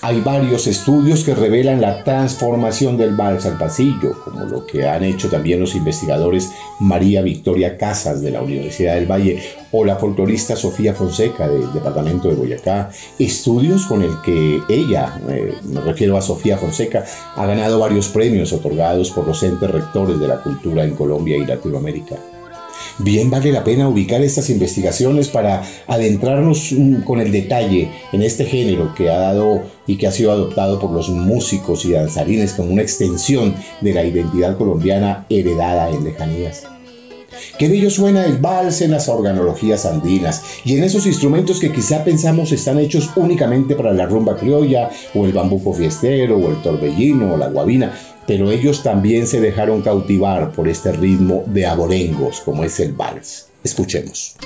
Hay 0.00 0.20
varios 0.20 0.68
estudios 0.68 1.24
que 1.24 1.34
revelan 1.34 1.80
la 1.80 2.04
transformación 2.04 2.96
del 2.96 3.16
vals 3.16 3.46
al 3.46 3.58
pasillo, 3.58 4.16
como 4.22 4.44
lo 4.44 4.64
que 4.64 4.86
han 4.86 5.02
hecho 5.02 5.28
también 5.28 5.58
los 5.58 5.74
investigadores 5.74 6.52
María 6.78 7.20
Victoria 7.20 7.76
Casas 7.76 8.22
de 8.22 8.30
la 8.30 8.42
Universidad 8.42 8.94
del 8.94 9.10
Valle 9.10 9.42
o 9.72 9.84
la 9.84 9.96
folclorista 9.96 10.54
Sofía 10.54 10.94
Fonseca 10.94 11.48
del 11.48 11.72
departamento 11.72 12.28
de 12.28 12.34
Boyacá. 12.34 12.90
Estudios 13.18 13.86
con 13.86 14.02
el 14.02 14.20
que 14.22 14.60
ella, 14.68 15.20
eh, 15.28 15.54
me 15.64 15.80
refiero 15.80 16.16
a 16.16 16.22
Sofía 16.22 16.58
Fonseca, 16.58 17.04
ha 17.34 17.46
ganado 17.46 17.78
varios 17.78 18.08
premios 18.08 18.52
otorgados 18.52 19.10
por 19.10 19.26
los 19.26 19.42
entes 19.42 19.70
rectores 19.70 20.18
de 20.20 20.28
la 20.28 20.42
cultura 20.42 20.84
en 20.84 20.94
Colombia 20.94 21.36
y 21.36 21.46
Latinoamérica. 21.46 22.16
Bien 22.98 23.30
vale 23.30 23.52
la 23.52 23.64
pena 23.64 23.88
ubicar 23.88 24.20
estas 24.20 24.50
investigaciones 24.50 25.28
para 25.28 25.62
adentrarnos 25.86 26.72
mm, 26.72 27.02
con 27.02 27.20
el 27.20 27.32
detalle 27.32 27.90
en 28.12 28.22
este 28.22 28.44
género 28.44 28.94
que 28.94 29.10
ha 29.10 29.18
dado 29.18 29.62
y 29.86 29.96
que 29.96 30.06
ha 30.06 30.12
sido 30.12 30.30
adoptado 30.30 30.78
por 30.78 30.90
los 30.90 31.08
músicos 31.08 31.84
y 31.84 31.92
danzarines 31.92 32.52
como 32.52 32.70
una 32.70 32.82
extensión 32.82 33.54
de 33.80 33.94
la 33.94 34.04
identidad 34.04 34.56
colombiana 34.58 35.26
heredada 35.30 35.88
en 35.90 36.04
lejanías. 36.04 36.64
Qué 37.58 37.68
bello 37.68 37.90
suena 37.90 38.24
el 38.24 38.38
vals 38.38 38.80
en 38.80 38.92
las 38.92 39.08
organologías 39.08 39.86
andinas 39.86 40.42
y 40.64 40.76
en 40.76 40.84
esos 40.84 41.06
instrumentos 41.06 41.60
que 41.60 41.72
quizá 41.72 42.04
pensamos 42.04 42.52
están 42.52 42.78
hechos 42.78 43.10
únicamente 43.16 43.74
para 43.74 43.92
la 43.92 44.06
rumba 44.06 44.36
criolla 44.36 44.90
o 45.14 45.24
el 45.24 45.32
bambuco 45.32 45.72
fiestero 45.72 46.36
o 46.38 46.50
el 46.50 46.62
torbellino 46.62 47.34
o 47.34 47.36
la 47.36 47.48
guabina, 47.48 47.92
pero 48.26 48.50
ellos 48.50 48.82
también 48.82 49.26
se 49.26 49.40
dejaron 49.40 49.82
cautivar 49.82 50.52
por 50.52 50.68
este 50.68 50.92
ritmo 50.92 51.44
de 51.46 51.66
aborengos 51.66 52.40
como 52.40 52.64
es 52.64 52.78
el 52.80 52.92
vals. 52.92 53.48
Escuchemos. 53.64 54.36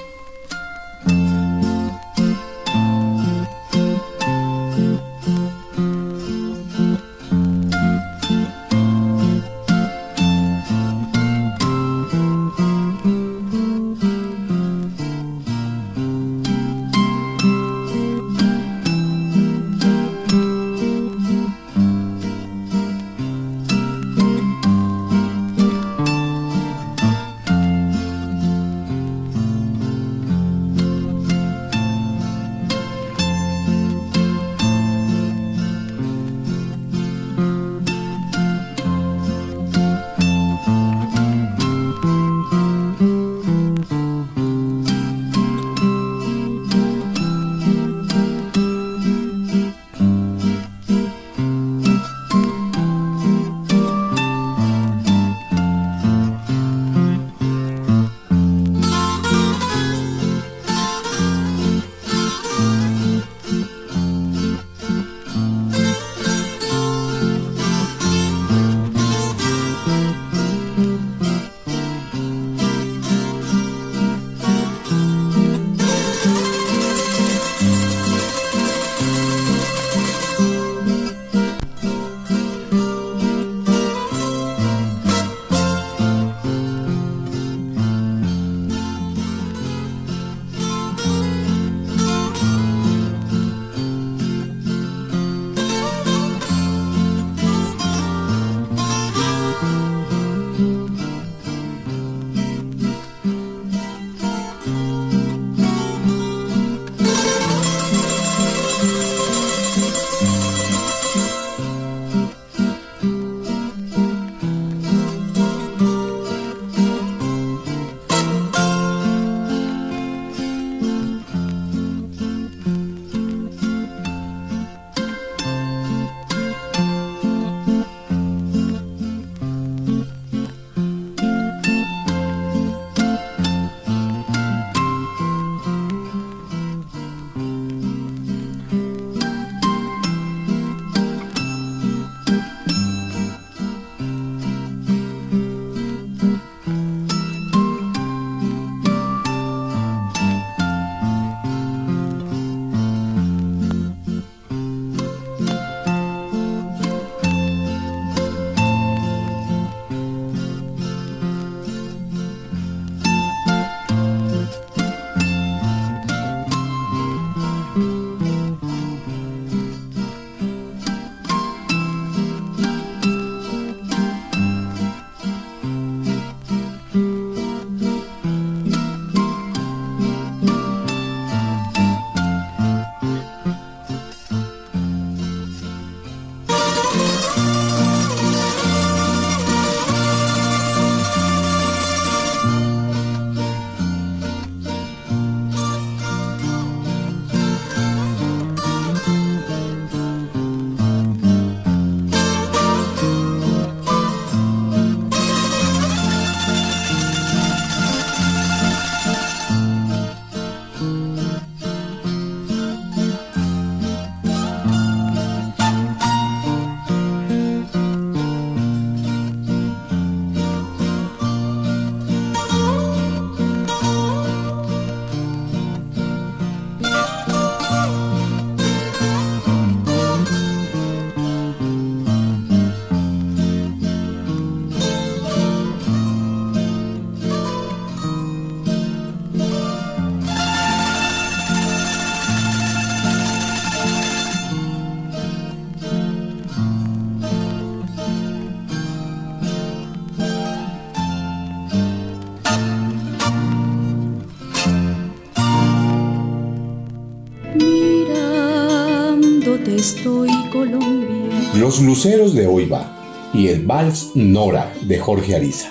Los 261.76 261.84
Luceros 261.84 262.32
de 262.32 262.46
Oiva 262.46 263.30
y 263.34 263.48
el 263.48 263.66
Vals 263.66 264.12
Nora 264.14 264.72
de 264.80 264.98
Jorge 264.98 265.36
Ariza. 265.36 265.68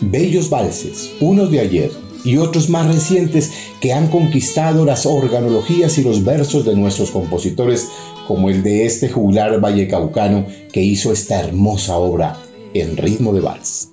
Bellos 0.00 0.48
valses, 0.48 1.10
unos 1.20 1.50
de 1.50 1.60
ayer 1.60 1.90
y 2.24 2.38
otros 2.38 2.70
más 2.70 2.86
recientes 2.86 3.52
que 3.82 3.92
han 3.92 4.08
conquistado 4.08 4.86
las 4.86 5.04
organologías 5.04 5.98
y 5.98 6.02
los 6.02 6.24
versos 6.24 6.64
de 6.64 6.74
nuestros 6.76 7.10
compositores, 7.10 7.88
como 8.26 8.48
el 8.48 8.62
de 8.62 8.86
este 8.86 9.10
juglar 9.10 9.60
vallecaucano 9.60 10.46
que 10.72 10.80
hizo 10.80 11.12
esta 11.12 11.40
hermosa 11.40 11.98
obra 11.98 12.38
en 12.72 12.96
ritmo 12.96 13.34
de 13.34 13.40
vals. 13.42 13.91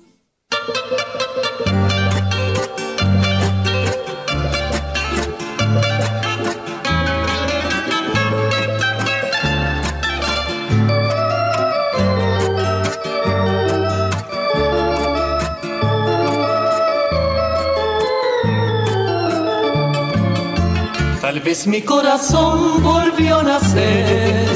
Mi 21.66 21.82
corazón 21.82 22.80
volvió 22.80 23.40
a 23.40 23.42
nacer, 23.42 24.46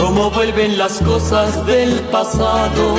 como 0.00 0.30
vuelven 0.30 0.78
las 0.78 0.94
cosas 1.02 1.66
del 1.66 2.00
pasado. 2.10 2.94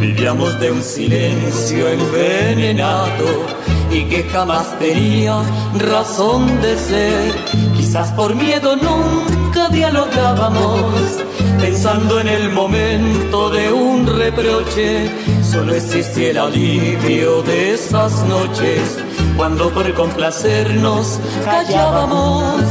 Vivíamos 0.00 0.58
de 0.58 0.72
un 0.72 0.82
silencio 0.82 1.88
envenenado 1.88 3.46
y 3.92 4.02
que 4.06 4.24
jamás 4.24 4.76
tenía 4.80 5.42
razón 5.78 6.60
de 6.60 6.76
ser. 6.76 7.34
Quizás 7.76 8.10
por 8.14 8.34
miedo 8.34 8.74
nunca 8.74 9.68
dialogábamos, 9.68 11.20
pensando 11.60 12.18
en 12.18 12.26
el 12.26 12.50
momento 12.50 13.50
de 13.50 13.72
un 13.72 14.08
reproche. 14.08 15.08
Solo 15.48 15.72
existía 15.72 16.30
el 16.30 16.38
alivio 16.38 17.42
de 17.42 17.74
esas 17.74 18.24
noches 18.24 18.98
cuando 19.40 19.70
por 19.70 19.90
complacernos 19.94 21.18
callábamos. 21.46 22.62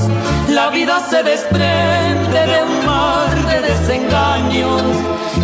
La 0.49 0.69
vida 0.69 0.99
se 1.09 1.23
desprende 1.23 2.41
de 2.45 2.63
un 2.63 2.85
mar 2.85 3.35
de 3.49 3.59
desengaños 3.69 4.83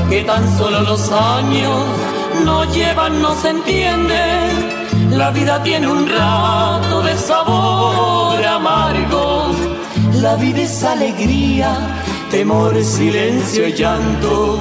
que 0.08 0.22
tan 0.22 0.44
solo 0.56 0.82
los 0.82 1.12
años 1.12 1.84
no 2.44 2.64
llevan, 2.66 3.24
no 3.24 3.34
se 3.42 3.50
entiende. 3.50 4.22
La 5.10 5.32
vida 5.32 5.64
tiene 5.64 5.88
un 5.88 6.08
rato 6.08 7.02
de 7.02 7.18
sabor 7.18 8.46
amargo. 8.46 9.48
La 10.22 10.36
vida 10.36 10.62
es 10.62 10.84
alegría, 10.84 11.72
temor, 12.30 12.84
silencio 12.84 13.68
y 13.68 13.74
llanto. 13.74 14.60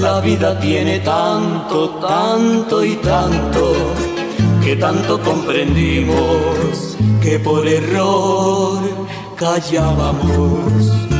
La 0.00 0.20
vida 0.20 0.58
tiene 0.60 1.00
tanto, 1.00 1.90
tanto 2.00 2.82
y 2.82 2.96
tanto 2.96 4.07
que 4.68 4.76
tanto 4.76 5.18
comprendimos 5.22 6.98
que 7.22 7.38
por 7.38 7.66
error 7.66 8.82
callábamos. 9.34 11.17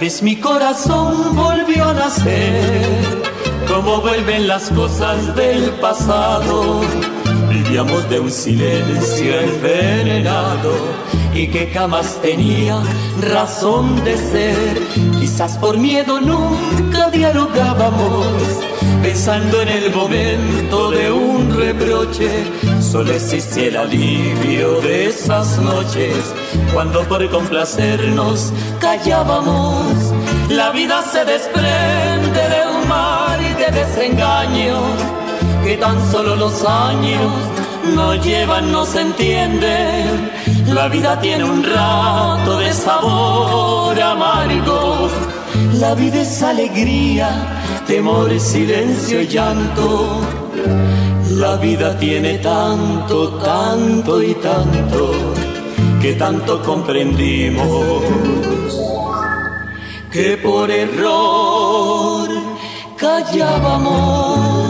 Vez 0.00 0.22
mi 0.22 0.36
corazón 0.36 1.34
volvió 1.34 1.88
a 1.88 1.94
nacer, 1.94 3.22
como 3.66 4.00
vuelven 4.00 4.46
las 4.46 4.70
cosas 4.70 5.34
del 5.34 5.70
pasado. 5.80 6.80
Vivíamos 7.48 8.08
de 8.08 8.20
un 8.20 8.30
silencio 8.30 9.40
envenenado 9.40 10.72
y 11.34 11.48
que 11.48 11.66
jamás 11.68 12.20
tenía 12.22 12.80
razón 13.20 14.04
de 14.04 14.16
ser. 14.16 14.82
Quizás 15.18 15.58
por 15.58 15.78
miedo 15.78 16.20
nunca 16.20 17.10
dialogábamos, 17.10 18.26
pensando 19.02 19.62
en 19.62 19.68
el 19.68 19.94
momento 19.94 20.90
de 20.90 21.10
un 21.10 21.56
reproche. 21.56 22.44
Solo 22.90 23.12
existía 23.12 23.66
el 23.66 23.76
alivio 23.76 24.80
de 24.80 25.08
esas 25.08 25.58
noches, 25.58 26.34
cuando 26.72 27.02
por 27.02 27.28
complacernos 27.28 28.50
callábamos. 28.80 30.14
La 30.48 30.70
vida 30.70 31.02
se 31.02 31.22
desprende 31.26 32.40
de 32.48 32.66
un 32.74 32.88
mar 32.88 33.38
y 33.42 33.52
de 33.60 33.70
desengaños 33.78 34.82
que 35.62 35.76
tan 35.76 36.00
solo 36.10 36.34
los 36.34 36.64
años 36.64 37.30
no 37.94 38.14
llevan, 38.14 38.72
no 38.72 38.86
se 38.86 39.02
entienden. 39.02 40.30
La 40.68 40.88
vida 40.88 41.20
tiene 41.20 41.44
un 41.44 41.62
rato 41.62 42.58
de 42.58 42.72
sabor 42.72 44.00
amargo. 44.00 45.10
La 45.74 45.94
vida 45.94 46.22
es 46.22 46.42
alegría, 46.42 47.28
temor, 47.86 48.40
silencio 48.40 49.20
y 49.20 49.26
llanto. 49.26 50.37
La 51.38 51.56
vida 51.56 51.96
tiene 51.96 52.38
tanto, 52.38 53.38
tanto 53.38 54.20
y 54.20 54.34
tanto 54.34 55.12
que 56.02 56.14
tanto 56.14 56.60
comprendimos 56.64 58.02
que 60.10 60.36
por 60.38 60.68
error 60.68 62.28
callábamos. 62.96 64.68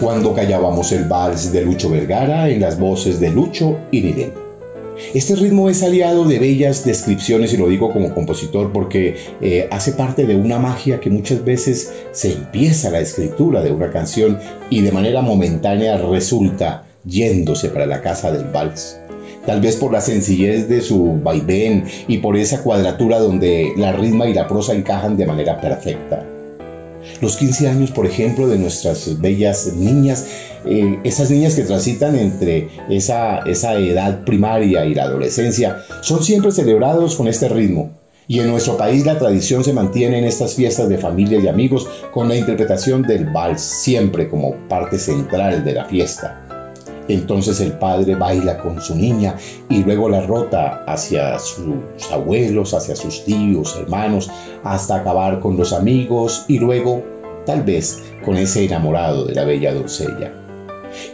Cuando 0.00 0.32
callábamos 0.32 0.92
el 0.92 1.06
vals 1.08 1.50
de 1.50 1.62
Lucho 1.62 1.90
Vergara 1.90 2.48
en 2.48 2.60
las 2.60 2.78
voces 2.78 3.18
de 3.18 3.30
Lucho 3.30 3.78
y 3.90 4.00
Nilén. 4.00 4.51
Este 5.14 5.36
ritmo 5.36 5.68
es 5.68 5.82
aliado 5.82 6.24
de 6.24 6.38
bellas 6.38 6.86
descripciones 6.86 7.52
y 7.52 7.58
lo 7.58 7.68
digo 7.68 7.92
como 7.92 8.14
compositor 8.14 8.72
porque 8.72 9.16
eh, 9.42 9.68
hace 9.70 9.92
parte 9.92 10.24
de 10.24 10.36
una 10.36 10.58
magia 10.58 11.00
que 11.00 11.10
muchas 11.10 11.44
veces 11.44 11.92
se 12.12 12.32
empieza 12.32 12.90
la 12.90 13.00
escritura 13.00 13.62
de 13.62 13.72
una 13.72 13.90
canción 13.90 14.38
y 14.70 14.80
de 14.80 14.90
manera 14.90 15.20
momentánea 15.20 15.98
resulta 15.98 16.86
yéndose 17.04 17.68
para 17.68 17.84
la 17.84 18.00
casa 18.00 18.32
del 18.32 18.44
vals. 18.44 18.98
Tal 19.44 19.60
vez 19.60 19.76
por 19.76 19.92
la 19.92 20.00
sencillez 20.00 20.66
de 20.70 20.80
su 20.80 21.20
vaivén 21.22 21.84
y 22.08 22.18
por 22.18 22.38
esa 22.38 22.62
cuadratura 22.62 23.18
donde 23.18 23.74
la 23.76 23.92
ritma 23.92 24.28
y 24.28 24.32
la 24.32 24.48
prosa 24.48 24.72
encajan 24.72 25.18
de 25.18 25.26
manera 25.26 25.60
perfecta. 25.60 26.31
Los 27.22 27.36
15 27.36 27.68
años, 27.68 27.92
por 27.92 28.04
ejemplo, 28.04 28.48
de 28.48 28.58
nuestras 28.58 29.20
bellas 29.20 29.74
niñas, 29.76 30.26
eh, 30.66 30.98
esas 31.04 31.30
niñas 31.30 31.54
que 31.54 31.62
transitan 31.62 32.16
entre 32.16 32.68
esa, 32.90 33.38
esa 33.46 33.74
edad 33.74 34.24
primaria 34.24 34.84
y 34.84 34.92
la 34.92 35.04
adolescencia, 35.04 35.84
son 36.00 36.24
siempre 36.24 36.50
celebrados 36.50 37.14
con 37.14 37.28
este 37.28 37.48
ritmo. 37.48 37.92
Y 38.26 38.40
en 38.40 38.48
nuestro 38.48 38.76
país 38.76 39.06
la 39.06 39.20
tradición 39.20 39.62
se 39.62 39.72
mantiene 39.72 40.18
en 40.18 40.24
estas 40.24 40.54
fiestas 40.54 40.88
de 40.88 40.98
familia 40.98 41.38
y 41.38 41.46
amigos 41.46 41.86
con 42.12 42.28
la 42.28 42.34
interpretación 42.34 43.02
del 43.02 43.26
vals 43.26 43.60
siempre 43.62 44.28
como 44.28 44.56
parte 44.68 44.98
central 44.98 45.64
de 45.64 45.74
la 45.74 45.84
fiesta. 45.84 46.51
Entonces 47.08 47.60
el 47.60 47.72
padre 47.72 48.14
baila 48.14 48.58
con 48.58 48.80
su 48.80 48.94
niña 48.94 49.36
y 49.68 49.82
luego 49.82 50.08
la 50.08 50.20
rota 50.22 50.84
hacia 50.86 51.38
sus 51.38 52.10
abuelos, 52.12 52.74
hacia 52.74 52.94
sus 52.94 53.24
tíos, 53.24 53.76
hermanos, 53.76 54.30
hasta 54.64 54.96
acabar 54.96 55.40
con 55.40 55.56
los 55.56 55.72
amigos 55.72 56.44
y 56.48 56.58
luego, 56.58 57.02
tal 57.44 57.62
vez, 57.62 58.02
con 58.24 58.36
ese 58.36 58.64
enamorado 58.64 59.24
de 59.24 59.34
la 59.34 59.44
bella 59.44 59.74
doncella. 59.74 60.32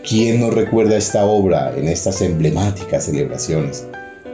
¿Quién 0.07 0.41
no 0.41 0.51
recuerda 0.51 0.97
esta 0.97 1.25
obra 1.25 1.73
en 1.77 1.89
estas 1.89 2.21
emblemáticas 2.21 3.05
celebraciones? 3.05 3.87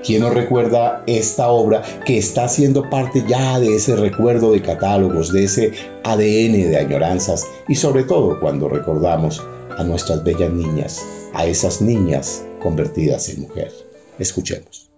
¿Quién 0.04 0.20
no 0.20 0.30
recuerda 0.30 1.02
esta 1.06 1.48
obra 1.48 1.82
que 2.04 2.18
está 2.18 2.46
siendo 2.46 2.88
parte 2.90 3.24
ya 3.26 3.58
de 3.58 3.74
ese 3.74 3.96
recuerdo 3.96 4.52
de 4.52 4.60
catálogos, 4.60 5.32
de 5.32 5.44
ese 5.44 5.72
ADN 6.02 6.70
de 6.70 6.76
añoranzas 6.78 7.46
y 7.68 7.74
sobre 7.74 8.04
todo 8.04 8.38
cuando 8.38 8.68
recordamos 8.68 9.42
a 9.70 9.84
nuestras 9.84 10.22
bellas 10.24 10.52
niñas, 10.52 11.04
a 11.34 11.46
esas 11.46 11.80
niñas 11.80 12.44
convertidas 12.62 13.28
en 13.28 13.42
mujer. 13.42 13.72
Escuchemos. 14.18 14.93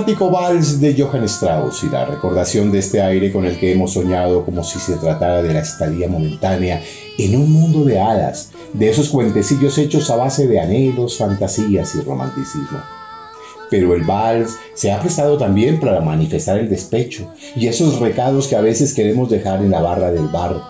Emblemático 0.00 0.30
vals 0.30 0.80
de 0.80 0.94
Johann 0.96 1.24
Strauss 1.24 1.84
y 1.84 1.90
la 1.90 2.06
recordación 2.06 2.72
de 2.72 2.78
este 2.78 3.02
aire 3.02 3.30
con 3.30 3.44
el 3.44 3.58
que 3.58 3.72
hemos 3.72 3.92
soñado 3.92 4.46
como 4.46 4.64
si 4.64 4.78
se 4.78 4.94
tratara 4.94 5.42
de 5.42 5.52
la 5.52 5.60
estadía 5.60 6.08
momentánea 6.08 6.82
en 7.18 7.36
un 7.36 7.52
mundo 7.52 7.84
de 7.84 8.00
hadas, 8.00 8.50
de 8.72 8.88
esos 8.88 9.10
cuentecillos 9.10 9.76
hechos 9.76 10.08
a 10.08 10.16
base 10.16 10.46
de 10.46 10.58
anhelos, 10.58 11.18
fantasías 11.18 11.94
y 11.96 12.00
romanticismo. 12.00 12.78
Pero 13.68 13.94
el 13.94 14.04
vals 14.04 14.56
se 14.72 14.90
ha 14.90 15.00
prestado 15.00 15.36
también 15.36 15.78
para 15.78 16.00
manifestar 16.00 16.58
el 16.58 16.70
despecho 16.70 17.30
y 17.54 17.66
esos 17.66 18.00
recados 18.00 18.48
que 18.48 18.56
a 18.56 18.62
veces 18.62 18.94
queremos 18.94 19.28
dejar 19.28 19.60
en 19.60 19.70
la 19.70 19.82
barra 19.82 20.10
del 20.10 20.28
bar, 20.28 20.62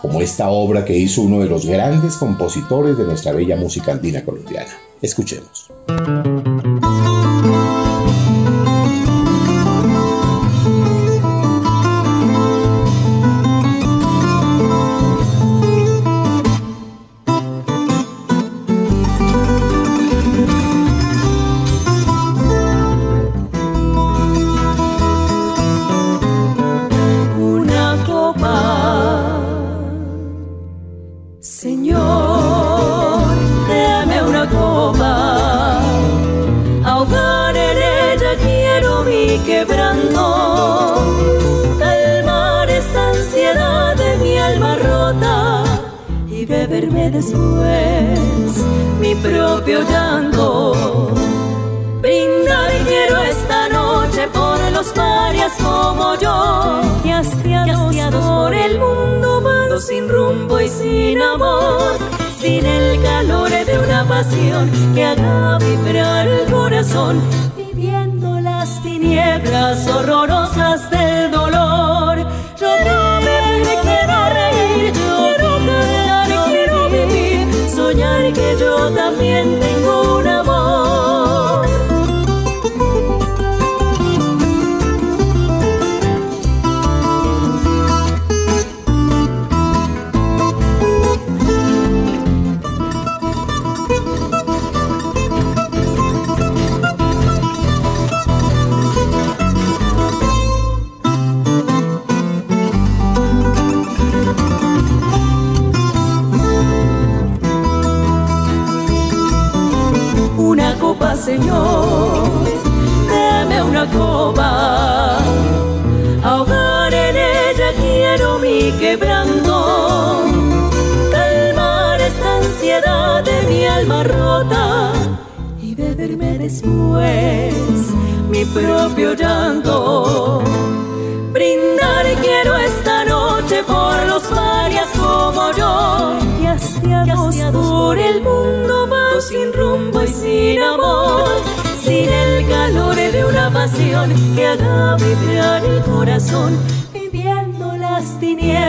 como 0.00 0.20
esta 0.20 0.50
obra 0.50 0.84
que 0.84 0.96
hizo 0.96 1.22
uno 1.22 1.38
de 1.38 1.48
los 1.48 1.66
grandes 1.66 2.16
compositores 2.16 2.98
de 2.98 3.04
nuestra 3.04 3.30
bella 3.30 3.54
música 3.54 3.92
andina 3.92 4.24
colombiana. 4.24 4.76
Escuchemos. 5.00 5.61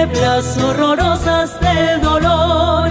Tinieblas 0.03 0.57
horrorosas 0.57 1.59
del 1.59 2.01
dolor. 2.01 2.82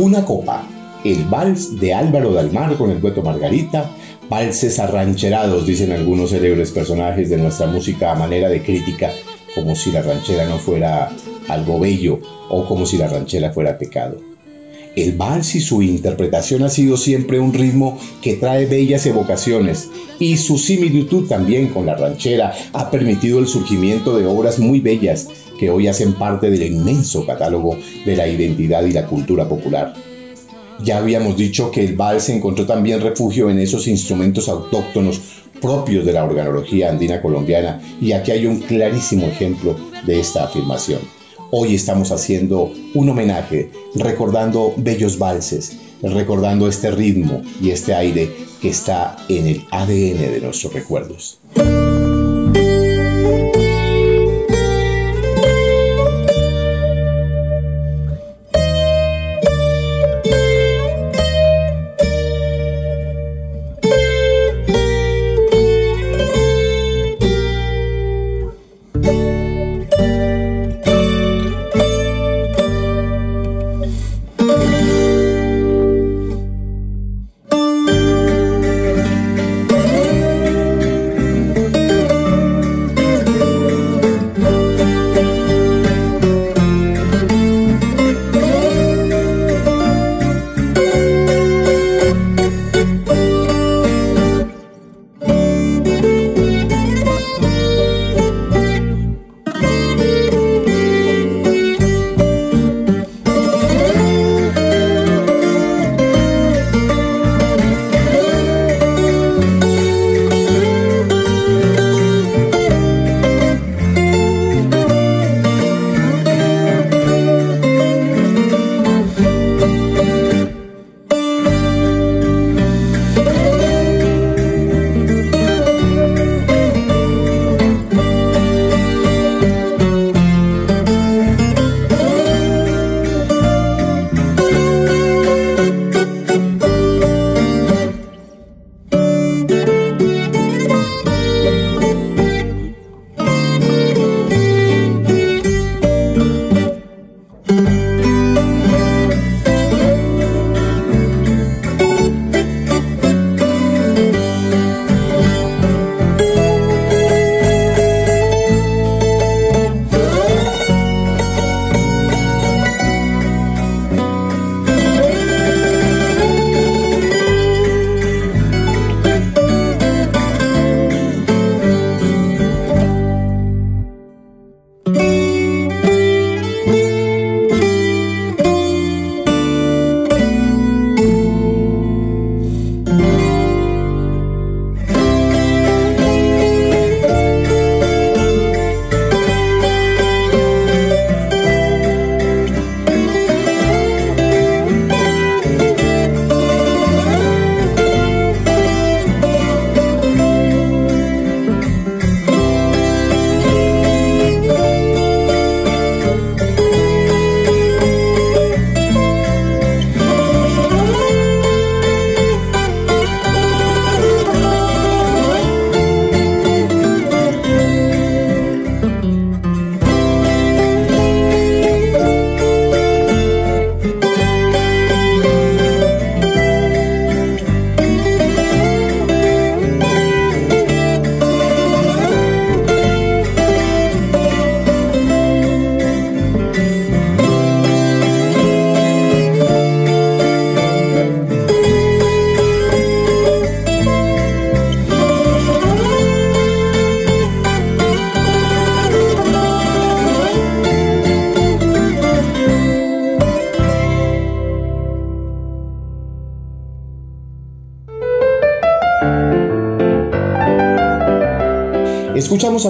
Una 0.00 0.24
copa. 0.24 0.66
El 1.04 1.24
vals 1.26 1.78
de 1.78 1.92
Álvaro 1.92 2.32
Dalmar 2.32 2.74
con 2.78 2.90
el 2.90 3.02
dueto 3.02 3.20
Margarita 3.20 3.90
valses 4.30 4.78
arrancherados, 4.78 5.66
dicen 5.66 5.92
algunos 5.92 6.30
célebres 6.30 6.70
personajes 6.70 7.28
de 7.28 7.36
nuestra 7.36 7.66
música 7.66 8.10
a 8.10 8.14
manera 8.14 8.48
de 8.48 8.62
crítica 8.62 9.10
como 9.54 9.76
si 9.76 9.92
la 9.92 10.00
ranchera 10.00 10.46
no 10.46 10.56
fuera 10.56 11.10
algo 11.48 11.78
bello 11.78 12.18
o 12.48 12.64
como 12.64 12.86
si 12.86 12.96
la 12.96 13.08
ranchera 13.08 13.52
fuera 13.52 13.76
pecado. 13.76 14.16
El 14.96 15.12
vals 15.12 15.54
y 15.54 15.60
su 15.60 15.82
interpretación 15.82 16.64
ha 16.64 16.68
sido 16.68 16.96
siempre 16.96 17.38
un 17.38 17.54
ritmo 17.54 17.98
que 18.20 18.34
trae 18.34 18.66
bellas 18.66 19.06
evocaciones 19.06 19.88
y 20.18 20.36
su 20.36 20.58
similitud 20.58 21.28
también 21.28 21.68
con 21.68 21.86
la 21.86 21.94
ranchera 21.94 22.52
ha 22.72 22.90
permitido 22.90 23.38
el 23.38 23.46
surgimiento 23.46 24.18
de 24.18 24.26
obras 24.26 24.58
muy 24.58 24.80
bellas 24.80 25.28
que 25.58 25.70
hoy 25.70 25.86
hacen 25.86 26.14
parte 26.14 26.50
del 26.50 26.62
inmenso 26.62 27.24
catálogo 27.24 27.76
de 28.04 28.16
la 28.16 28.26
identidad 28.26 28.84
y 28.84 28.92
la 28.92 29.06
cultura 29.06 29.48
popular. 29.48 29.94
Ya 30.82 30.98
habíamos 30.98 31.36
dicho 31.36 31.70
que 31.70 31.84
el 31.84 31.94
vals 31.94 32.28
encontró 32.28 32.66
también 32.66 33.00
refugio 33.00 33.48
en 33.48 33.60
esos 33.60 33.86
instrumentos 33.86 34.48
autóctonos 34.48 35.20
propios 35.60 36.04
de 36.04 36.14
la 36.14 36.24
organología 36.24 36.88
andina 36.90 37.22
colombiana 37.22 37.80
y 38.00 38.12
aquí 38.12 38.32
hay 38.32 38.46
un 38.46 38.60
clarísimo 38.60 39.26
ejemplo 39.26 39.76
de 40.04 40.18
esta 40.18 40.44
afirmación. 40.44 41.19
Hoy 41.52 41.74
estamos 41.74 42.12
haciendo 42.12 42.72
un 42.94 43.08
homenaje, 43.08 43.72
recordando 43.96 44.72
bellos 44.76 45.18
valses, 45.18 45.76
recordando 46.00 46.68
este 46.68 46.92
ritmo 46.92 47.42
y 47.60 47.70
este 47.70 47.92
aire 47.92 48.30
que 48.62 48.68
está 48.68 49.16
en 49.28 49.48
el 49.48 49.66
ADN 49.72 50.30
de 50.30 50.40
nuestros 50.40 50.72
recuerdos. 50.72 51.40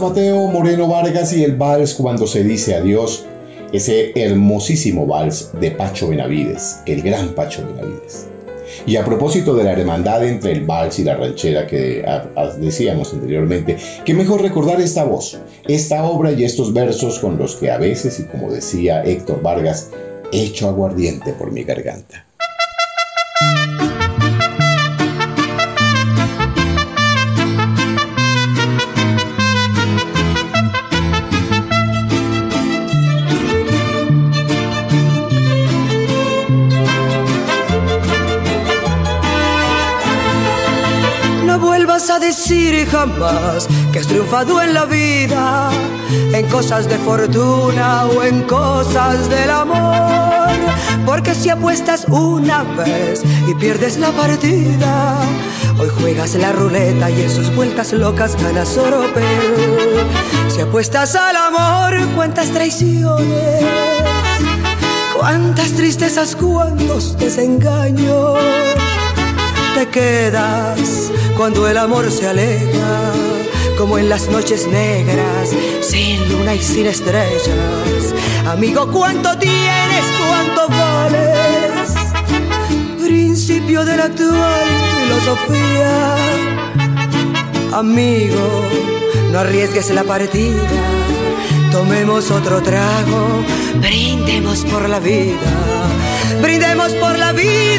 Mateo 0.00 0.46
Moreno 0.46 0.88
Vargas 0.88 1.34
y 1.34 1.44
el 1.44 1.56
vals 1.56 1.92
cuando 1.92 2.26
se 2.26 2.42
dice 2.42 2.74
adiós, 2.74 3.26
ese 3.70 4.12
hermosísimo 4.14 5.06
vals 5.06 5.50
de 5.60 5.70
Pacho 5.72 6.08
Benavides, 6.08 6.80
el 6.86 7.02
gran 7.02 7.34
Pacho 7.34 7.66
Benavides. 7.66 8.26
Y 8.86 8.96
a 8.96 9.04
propósito 9.04 9.54
de 9.54 9.64
la 9.64 9.72
hermandad 9.72 10.26
entre 10.26 10.52
el 10.52 10.64
vals 10.64 10.98
y 10.98 11.04
la 11.04 11.16
ranchera 11.16 11.66
que 11.66 12.02
decíamos 12.58 13.12
anteriormente, 13.12 13.76
qué 14.06 14.14
mejor 14.14 14.40
recordar 14.40 14.80
esta 14.80 15.04
voz, 15.04 15.38
esta 15.68 16.02
obra 16.04 16.32
y 16.32 16.44
estos 16.44 16.72
versos 16.72 17.18
con 17.18 17.36
los 17.36 17.56
que 17.56 17.70
a 17.70 17.76
veces, 17.76 18.20
y 18.20 18.24
como 18.24 18.50
decía 18.50 19.02
Héctor 19.04 19.42
Vargas, 19.42 19.90
echo 20.32 20.68
aguardiente 20.68 21.34
por 21.34 21.52
mi 21.52 21.62
garganta. 21.62 22.24
Que 43.92 43.98
has 43.98 44.06
triunfado 44.06 44.60
en 44.60 44.74
la 44.74 44.84
vida, 44.84 45.70
en 46.34 46.46
cosas 46.48 46.86
de 46.86 46.98
fortuna 46.98 48.04
o 48.04 48.22
en 48.22 48.42
cosas 48.42 49.30
del 49.30 49.48
amor. 49.48 50.50
Porque 51.06 51.34
si 51.34 51.48
apuestas 51.48 52.04
una 52.08 52.62
vez 52.62 53.22
y 53.48 53.54
pierdes 53.54 53.96
la 53.96 54.10
partida, 54.10 55.16
hoy 55.78 55.88
juegas 55.98 56.34
la 56.34 56.52
ruleta 56.52 57.10
y 57.10 57.22
en 57.22 57.30
sus 57.30 57.54
vueltas 57.56 57.94
locas 57.94 58.36
ganas 58.42 58.76
oropel. 58.76 59.24
Si 60.48 60.60
apuestas 60.60 61.16
al 61.16 61.36
amor, 61.36 62.06
cuántas 62.14 62.50
traiciones, 62.50 63.64
cuántas 65.18 65.72
tristezas, 65.72 66.36
cuántos 66.36 67.16
desengaños 67.16 68.36
te 69.74 69.88
quedas 69.88 71.10
cuando 71.40 71.66
el 71.66 71.78
amor 71.78 72.10
se 72.10 72.26
aleja, 72.26 73.12
como 73.78 73.96
en 73.96 74.10
las 74.10 74.28
noches 74.28 74.66
negras, 74.66 75.48
sin 75.80 76.28
luna 76.30 76.54
y 76.54 76.58
sin 76.58 76.84
estrellas. 76.84 77.48
Amigo, 78.46 78.86
¿cuánto 78.92 79.38
tienes? 79.38 80.04
¿Cuánto 80.18 80.68
vales? 80.68 81.94
Principio 83.02 83.86
de 83.86 83.96
la 83.96 84.04
actual 84.04 84.66
filosofía. 85.02 86.16
Amigo, 87.72 88.66
no 89.32 89.38
arriesgues 89.38 89.88
la 89.94 90.04
partida. 90.04 90.68
Tomemos 91.72 92.30
otro 92.30 92.60
trago, 92.62 93.42
brindemos 93.80 94.58
por 94.66 94.90
la 94.90 95.00
vida, 95.00 95.50
brindemos 96.42 96.92
por 96.96 97.18
la 97.18 97.32
vida 97.32 97.69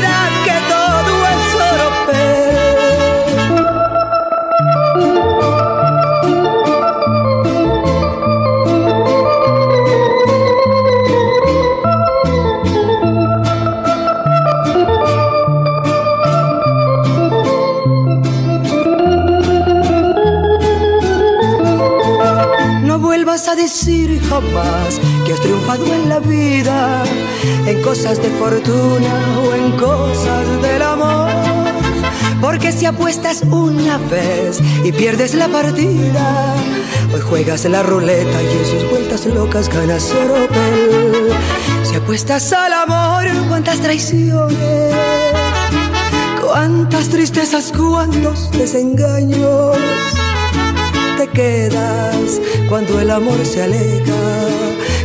a 23.32 23.56
decir 23.56 24.22
jamás 24.28 25.00
que 25.26 25.32
has 25.32 25.40
triunfado 25.40 25.86
en 25.86 26.10
la 26.10 26.20
vida, 26.20 27.02
en 27.66 27.82
cosas 27.82 28.22
de 28.22 28.30
fortuna 28.32 29.40
o 29.40 29.56
en 29.56 29.72
cosas 29.78 30.62
del 30.62 30.82
amor. 30.82 31.32
Porque 32.42 32.74
si 32.74 32.86
apuestas 32.86 33.44
una 33.44 33.98
vez 34.00 34.60
y 34.84 34.92
pierdes 34.92 35.34
la 35.34 35.48
partida, 35.48 36.56
hoy 37.14 37.22
juegas 37.22 37.64
la 37.66 37.84
ruleta 37.84 38.44
y 38.44 38.48
en 38.48 38.66
sus 38.66 38.90
vueltas 38.90 39.26
locas 39.28 39.70
ganas 39.70 40.12
oropel. 40.12 41.32
Si 41.84 41.96
apuestas 41.96 42.52
al 42.52 42.74
amor, 42.74 43.24
cuántas 43.48 43.80
traiciones, 43.80 44.94
cuántas 46.42 47.08
tristezas, 47.08 47.72
cuántos 47.72 48.52
desengaños 48.52 49.78
quedas 51.34 52.42
cuando 52.70 53.00
el 53.00 53.12
amor 53.12 53.46
se 53.46 53.64
aleja, 53.64 54.14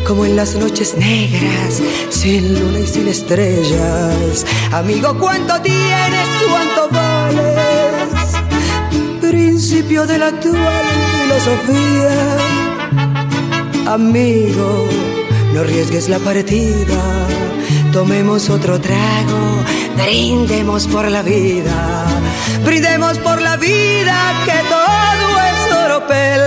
como 0.06 0.24
en 0.24 0.36
las 0.36 0.54
noches 0.54 0.96
negras, 0.96 1.82
sin 2.10 2.54
luna 2.58 2.80
y 2.80 2.86
sin 2.86 3.08
estrellas. 3.08 4.46
Amigo, 4.72 5.18
¿cuánto 5.18 5.60
tienes? 5.62 6.28
¿Cuánto 6.48 6.88
vales? 6.90 8.10
Principio 9.20 10.06
de 10.06 10.18
la 10.18 10.28
actual 10.28 10.84
filosofía. 11.22 12.36
Amigo, 13.86 14.86
no 15.52 15.60
arriesgues 15.60 16.08
la 16.08 16.18
partida. 16.18 17.26
Tomemos 17.92 18.50
otro 18.50 18.80
trago, 18.80 19.64
brindemos 19.96 20.86
por 20.86 21.10
la 21.10 21.22
vida, 21.22 22.04
brindemos 22.62 23.18
por 23.18 23.40
la 23.40 23.56
vida 23.56 24.34
que 24.44 24.75
Oropel. 26.06 26.40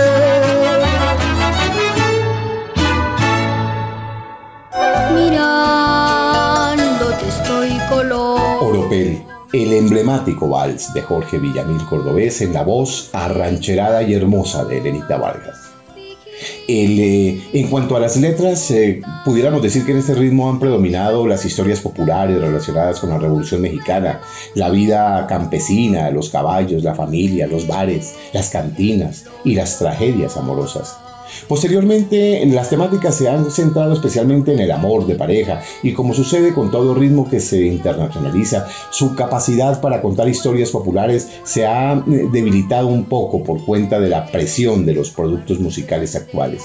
Mirándote 5.14 7.28
estoy 7.28 7.78
color. 7.90 8.40
Oropel, 8.62 9.22
el 9.52 9.72
emblemático 9.74 10.48
vals 10.48 10.94
de 10.94 11.02
Jorge 11.02 11.38
Villamil 11.38 11.84
Cordobés 11.86 12.40
en 12.40 12.54
la 12.54 12.62
voz 12.62 13.10
arrancherada 13.12 14.02
y 14.02 14.14
hermosa 14.14 14.64
de 14.64 14.78
Elenita 14.78 15.18
Vargas. 15.18 15.69
Eh, 16.72 17.40
en 17.52 17.66
cuanto 17.66 17.96
a 17.96 18.00
las 18.00 18.16
letras, 18.16 18.70
eh, 18.70 19.00
pudiéramos 19.24 19.60
decir 19.60 19.84
que 19.84 19.90
en 19.90 19.98
este 19.98 20.14
ritmo 20.14 20.48
han 20.48 20.60
predominado 20.60 21.26
las 21.26 21.44
historias 21.44 21.80
populares 21.80 22.40
relacionadas 22.40 23.00
con 23.00 23.10
la 23.10 23.18
Revolución 23.18 23.60
Mexicana, 23.60 24.20
la 24.54 24.70
vida 24.70 25.26
campesina, 25.26 26.12
los 26.12 26.30
caballos, 26.30 26.84
la 26.84 26.94
familia, 26.94 27.48
los 27.48 27.66
bares, 27.66 28.14
las 28.32 28.50
cantinas 28.50 29.24
y 29.44 29.56
las 29.56 29.80
tragedias 29.80 30.36
amorosas. 30.36 30.96
Posteriormente, 31.48 32.44
las 32.46 32.70
temáticas 32.70 33.14
se 33.14 33.28
han 33.28 33.50
centrado 33.50 33.92
especialmente 33.92 34.52
en 34.52 34.60
el 34.60 34.70
amor 34.70 35.06
de 35.06 35.14
pareja 35.14 35.60
y 35.82 35.92
como 35.92 36.14
sucede 36.14 36.52
con 36.52 36.70
todo 36.70 36.94
ritmo 36.94 37.28
que 37.28 37.40
se 37.40 37.66
internacionaliza, 37.66 38.66
su 38.90 39.14
capacidad 39.14 39.80
para 39.80 40.00
contar 40.02 40.28
historias 40.28 40.70
populares 40.70 41.28
se 41.44 41.66
ha 41.66 41.94
eh, 41.94 42.28
debilitado 42.32 42.86
un 42.86 43.04
poco 43.04 43.42
por 43.42 43.64
cuenta 43.64 44.00
de 44.00 44.08
la 44.08 44.26
presión 44.26 44.86
de 44.86 44.94
los 44.94 45.10
productos 45.10 45.60
musicales 45.60 46.14
actuales. 46.16 46.64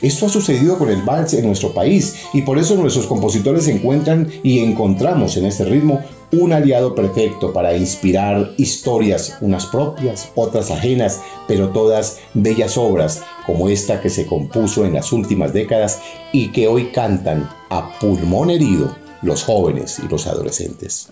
Esto 0.00 0.26
ha 0.26 0.28
sucedido 0.28 0.78
con 0.78 0.90
el 0.90 1.02
vals 1.02 1.34
en 1.34 1.46
nuestro 1.46 1.72
país 1.72 2.16
y 2.32 2.42
por 2.42 2.58
eso 2.58 2.76
nuestros 2.76 3.06
compositores 3.06 3.68
encuentran 3.68 4.28
y 4.42 4.60
encontramos 4.60 5.36
en 5.36 5.46
este 5.46 5.64
ritmo 5.64 6.00
un 6.32 6.52
aliado 6.52 6.94
perfecto 6.94 7.52
para 7.52 7.76
inspirar 7.76 8.52
historias, 8.56 9.36
unas 9.42 9.66
propias, 9.66 10.30
otras 10.34 10.70
ajenas, 10.70 11.20
pero 11.46 11.70
todas 11.70 12.18
bellas 12.32 12.78
obras 12.78 13.22
como 13.46 13.68
esta 13.68 14.00
que 14.00 14.10
se 14.10 14.26
compuso 14.26 14.84
en 14.84 14.94
las 14.94 15.12
últimas 15.12 15.52
décadas 15.52 16.00
y 16.32 16.52
que 16.52 16.68
hoy 16.68 16.86
cantan 16.86 17.48
a 17.70 17.98
pulmón 17.98 18.50
herido 18.50 18.96
los 19.22 19.44
jóvenes 19.44 19.98
y 19.98 20.08
los 20.08 20.26
adolescentes. 20.26 21.08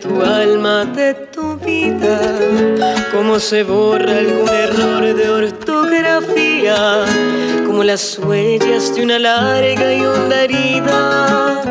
Tu 0.00 0.22
alma, 0.22 0.84
de 0.84 1.14
tu 1.14 1.56
vida. 1.56 2.20
Como 3.12 3.38
se 3.38 3.62
borra 3.62 4.18
algún 4.18 4.48
error 4.48 5.14
de 5.14 5.28
ortografía, 5.28 7.04
como 7.66 7.84
las 7.84 8.18
huellas 8.18 8.94
de 8.94 9.02
una 9.02 9.18
larga 9.18 9.94
y 9.94 10.00
honda 10.04 10.44
herida 10.44 11.62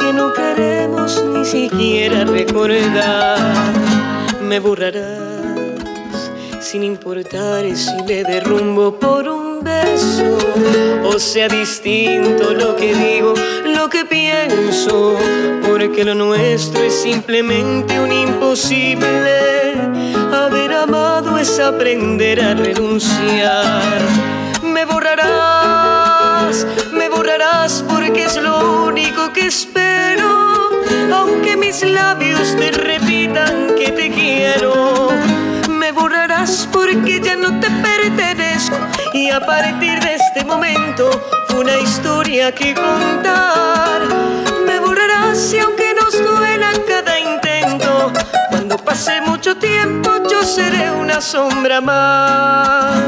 que 0.00 0.12
no 0.12 0.32
queremos 0.32 1.22
ni 1.32 1.44
siquiera 1.44 2.24
recordar. 2.24 3.38
Me 4.42 4.58
borrarás 4.60 5.26
sin 6.60 6.82
importar 6.82 7.64
si 7.76 8.02
me 8.02 8.24
derrumbo 8.24 8.98
por 8.98 9.28
un 9.28 9.62
beso 9.62 10.36
o 11.04 11.18
sea 11.18 11.48
distinto 11.48 12.52
lo 12.52 12.76
que 12.76 12.94
digo, 12.94 13.34
lo 13.64 13.88
que 13.88 14.04
pienso, 14.04 15.16
porque 15.86 16.02
porque 16.02 16.14
lo 16.14 16.26
nuestro 16.26 16.82
es 16.82 16.94
simplemente 16.94 18.00
un 18.00 18.10
imposible. 18.10 19.74
Haber 20.34 20.72
amado 20.72 21.38
es 21.38 21.60
aprender 21.60 22.40
a 22.40 22.54
renunciar. 22.54 24.00
Me 24.64 24.84
borrarás, 24.84 26.66
me 26.92 27.08
borrarás 27.08 27.84
porque 27.88 28.24
es 28.24 28.36
lo 28.36 28.86
único 28.86 29.32
que 29.32 29.46
espero, 29.46 30.70
aunque 31.14 31.56
mis 31.56 31.80
labios 31.82 32.56
te 32.56 32.72
repitan 32.72 33.76
que 33.78 33.92
te 33.92 34.10
quiero. 34.10 35.10
Me 35.68 35.92
borrarás 35.92 36.68
porque 36.72 37.20
ya 37.20 37.36
no 37.36 37.60
te 37.60 37.70
pertenezco 37.70 38.76
y 39.14 39.30
a 39.30 39.38
partir 39.38 40.00
de 40.00 40.16
este 40.16 40.44
momento 40.44 41.10
fue 41.46 41.60
una 41.60 41.78
historia 41.78 42.52
que 42.52 42.74
contar. 42.74 44.55
Y 45.52 45.58
aunque 45.60 45.94
nos 45.94 46.12
duela 46.12 46.72
cada 46.88 47.20
intento, 47.20 48.12
cuando 48.50 48.76
pase 48.78 49.20
mucho 49.20 49.56
tiempo 49.56 50.10
yo 50.28 50.42
seré 50.42 50.90
una 50.90 51.20
sombra 51.20 51.80
más. 51.80 53.00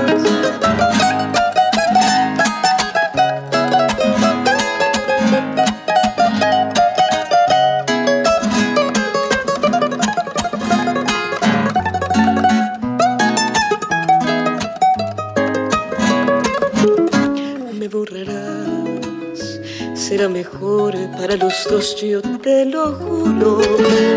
Será 20.18 20.28
mejor 20.28 20.96
para 21.16 21.36
los 21.36 21.54
dos, 21.70 21.94
yo 22.02 22.20
te 22.20 22.64
lo 22.64 22.92
juro. 22.94 23.60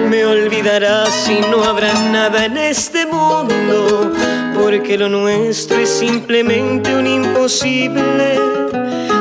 Me 0.10 0.26
olvidarás 0.26 1.30
y 1.30 1.42
no 1.52 1.64
habrá 1.64 1.94
nada 2.10 2.46
en 2.46 2.58
este 2.58 3.06
mundo, 3.06 4.12
porque 4.56 4.98
lo 4.98 5.10
nuestro 5.10 5.78
es 5.78 5.90
simplemente 5.90 6.96
un 6.96 7.06
imposible. 7.06 8.40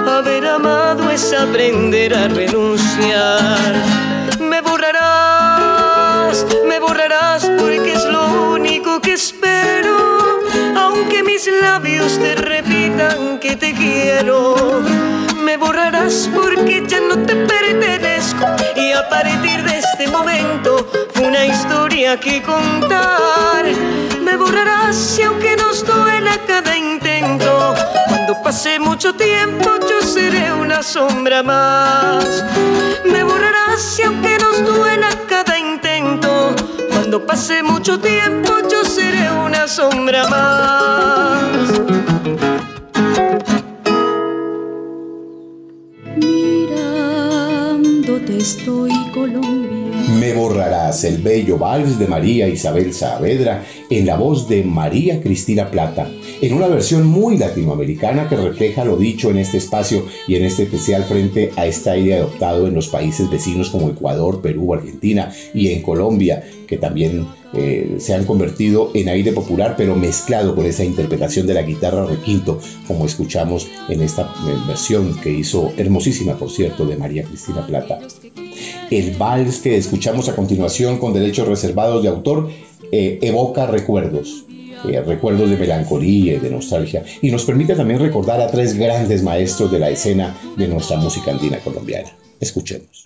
Haber 0.09 0.47
amado 0.47 1.11
es 1.11 1.35
aprender 1.35 2.15
a 2.15 2.29
renunciar. 2.29 3.75
Me 4.39 4.63
borrarás, 4.63 6.47
me 6.67 6.79
borrarás 6.81 7.45
porque 7.59 7.93
es 7.93 8.05
lo 8.07 8.53
único 8.55 9.01
que 9.03 9.13
espero, 9.13 9.99
aunque 10.79 11.23
mis 11.23 11.47
labios 11.61 12.19
te 12.19 12.37
repitan 12.37 13.39
que 13.39 13.55
te 13.57 13.75
quiero 13.75 14.81
me 15.51 15.57
borrarás 15.57 16.31
porque 16.33 16.85
ya 16.87 17.01
no 17.01 17.27
te 17.27 17.35
pertenezco 17.35 18.47
y 18.77 18.93
a 18.93 19.09
partir 19.09 19.65
de 19.65 19.79
este 19.81 20.07
momento 20.07 20.89
fue 21.13 21.27
una 21.27 21.45
historia 21.45 22.21
que 22.21 22.41
contar. 22.41 23.65
Me 24.23 24.37
borrarás 24.37 25.19
y 25.19 25.23
aunque 25.23 25.57
nos 25.57 25.85
duela 25.85 26.39
cada 26.47 26.77
intento, 26.77 27.75
cuando 28.07 28.41
pase 28.45 28.79
mucho 28.79 29.13
tiempo 29.17 29.69
yo 29.91 30.01
seré 30.07 30.53
una 30.53 30.85
sombra 30.85 31.43
más. 31.43 32.45
Me 33.05 33.25
borrarás 33.25 33.99
y 33.99 34.03
aunque 34.05 34.39
nos 34.39 34.65
duela 34.65 35.09
cada 35.29 35.59
intento, 35.59 36.55
cuando 36.91 37.27
pase 37.27 37.65
mucho 37.65 37.99
tiempo 37.99 38.53
yo 38.71 38.85
seré 38.85 39.33
una 39.33 39.67
sombra 39.67 40.29
más. 40.29 42.00
Estoy. 48.41 48.91
Me 50.19 50.33
borrarás 50.35 51.05
el 51.05 51.19
bello 51.19 51.59
vals 51.59 51.99
de 51.99 52.07
María 52.07 52.49
Isabel 52.49 52.93
Saavedra 52.93 53.65
en 53.91 54.07
la 54.07 54.17
voz 54.17 54.49
de 54.49 54.65
María 54.65 55.21
Cristina 55.21 55.71
Plata, 55.71 56.11
en 56.41 56.55
una 56.55 56.67
versión 56.67 57.07
muy 57.07 57.37
latinoamericana 57.37 58.29
que 58.29 58.37
refleja 58.37 58.85
lo 58.85 58.97
dicho 58.97 59.31
en 59.31 59.39
este 59.39 59.59
espacio 59.59 60.07
y 60.27 60.37
en 60.37 60.45
este 60.45 60.65
especial 60.65 61.05
frente 61.05 61.53
a 61.57 61.67
esta 61.67 61.97
idea 61.97 62.19
adoptado 62.19 62.67
en 62.67 62.75
los 62.75 62.89
países 62.89 63.31
vecinos 63.31 63.71
como 63.71 63.91
Ecuador, 63.91 64.41
Perú, 64.41 64.75
Argentina 64.75 65.33
y 65.55 65.69
en 65.69 65.83
Colombia, 65.83 66.43
que 66.67 66.77
también 66.77 67.27
eh, 67.53 67.97
se 67.99 68.15
han 68.15 68.25
convertido 68.25 68.91
en 68.95 69.09
aire 69.09 69.33
popular, 69.33 69.75
pero 69.77 69.97
mezclado 69.97 70.55
con 70.55 70.67
esa 70.67 70.85
interpretación 70.85 71.47
de 71.47 71.55
la 71.55 71.63
guitarra 71.63 72.07
requinto, 72.07 72.61
como 72.87 73.07
escuchamos 73.07 73.67
en 73.89 74.03
esta 74.03 74.23
eh, 74.23 74.55
versión 74.67 75.19
que 75.21 75.31
hizo 75.31 75.73
hermosísima, 75.77 76.35
por 76.37 76.51
cierto, 76.51 76.87
de 76.87 76.97
María 76.97 77.25
Cristina 77.25 77.67
Plata. 77.67 77.99
El 78.91 79.17
vals 79.17 79.59
que 79.59 79.77
escuchamos 79.77 80.29
a 80.29 80.37
continuación 80.37 80.99
con 80.99 81.13
derechos 81.13 81.49
reservados 81.49 82.03
de 82.03 82.09
autor 82.09 82.51
eh, 82.93 83.19
evoca 83.23 83.67
recuerdos. 83.67 84.45
recuerdos 85.07 85.51
de 85.51 85.59
melancolía 85.59 86.37
y 86.37 86.39
de 86.39 86.51
nostalgia, 86.51 87.05
y 87.21 87.31
nos 87.31 87.45
permite 87.45 87.75
también 87.75 88.01
recordar 88.01 88.41
a 88.41 88.47
tres 88.47 88.79
grandes 88.79 89.23
maestros 89.23 89.71
de 89.71 89.79
la 89.79 89.91
escena 89.91 90.35
de 90.57 90.69
nuestra 90.69 90.97
música 90.97 91.33
andina 91.33 91.59
colombiana. 91.59 92.11
Escuchemos. 92.41 93.05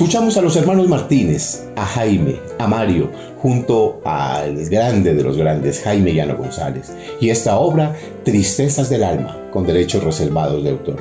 Escuchamos 0.00 0.38
a 0.38 0.40
los 0.40 0.56
hermanos 0.56 0.88
Martínez, 0.88 1.66
a 1.76 1.84
Jaime, 1.84 2.36
a 2.58 2.66
Mario, 2.66 3.10
junto 3.36 4.00
al 4.02 4.56
grande 4.70 5.12
de 5.12 5.22
los 5.22 5.36
grandes, 5.36 5.82
Jaime 5.82 6.14
Llano 6.14 6.38
González, 6.38 6.90
y 7.20 7.28
esta 7.28 7.58
obra, 7.58 7.94
Tristezas 8.24 8.88
del 8.88 9.04
Alma, 9.04 9.36
con 9.52 9.66
derechos 9.66 10.02
reservados 10.02 10.64
de 10.64 10.70
autor. 10.70 10.96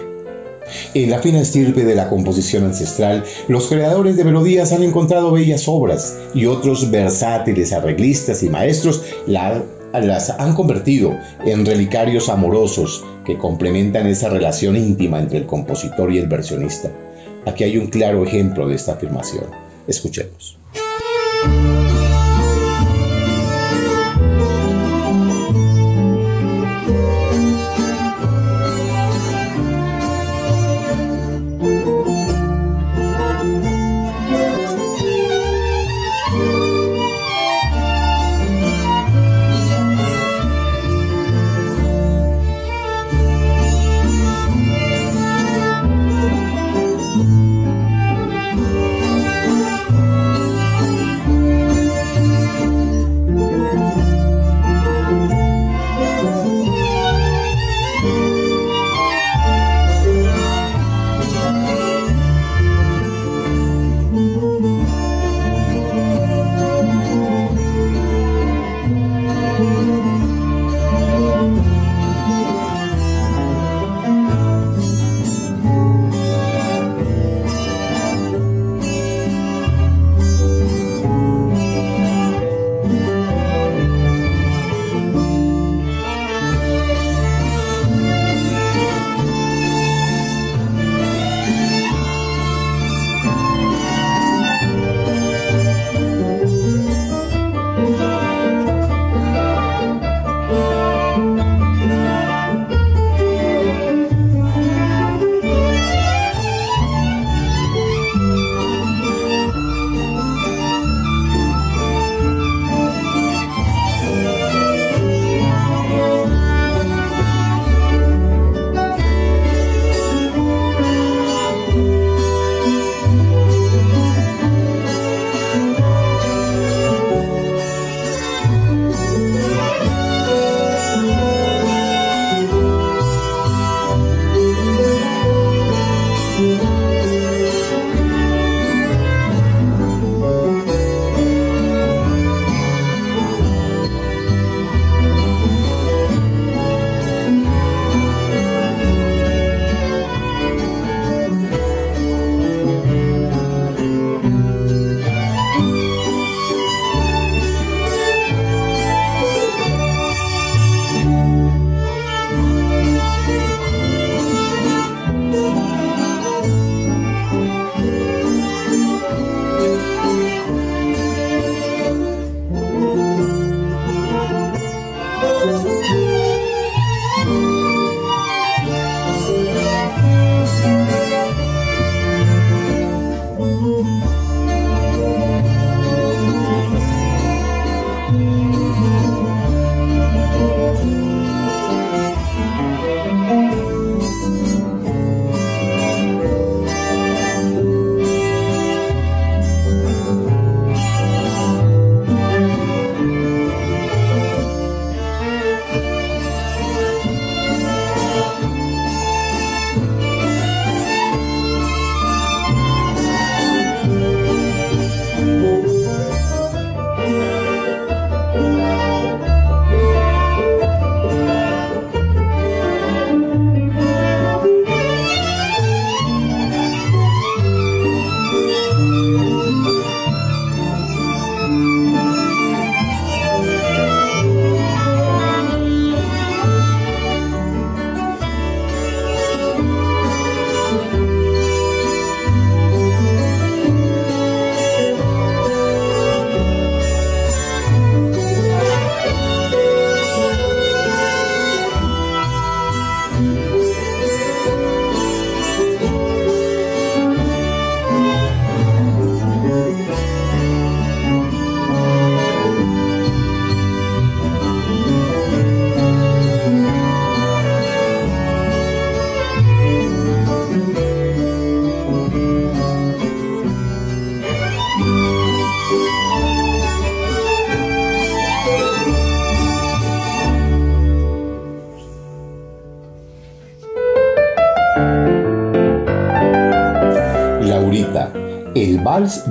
En 0.93 1.10
la 1.10 1.20
fina 1.20 1.39
estirpe 1.39 1.86
de 1.86 1.95
la 1.95 2.10
composición 2.10 2.66
ancestral, 2.66 3.24
los 3.47 3.68
creadores 3.68 4.18
de 4.18 4.26
melodías 4.26 4.74
han 4.74 4.84
encontrado 4.84 5.32
bellas 5.32 5.70
obras 5.70 6.18
y 6.34 6.45
otros 6.45 6.91
versátiles 6.91 7.72
arreglistas 7.72 8.43
y 8.43 8.50
maestros 8.50 9.04
las 9.28 10.30
han 10.32 10.54
convertido 10.54 11.18
en 11.45 11.66
relicarios 11.66 12.28
amorosos 12.28 13.06
que 13.26 13.38
complementan 13.38 14.08
esa 14.08 14.28
relación 14.28 14.76
íntima 14.76 15.20
entre 15.20 15.38
el 15.38 15.45
compositor 15.45 16.12
y 16.12 16.18
el 16.18 16.28
versionista. 16.28 16.91
Aquí 17.46 17.64
hay 17.64 17.78
un 17.78 17.88
claro 17.88 18.24
ejemplo 18.24 18.68
de 18.68 18.76
esta 18.76 18.94
afirmación. 18.94 19.46
Escuchemos. 19.88 20.59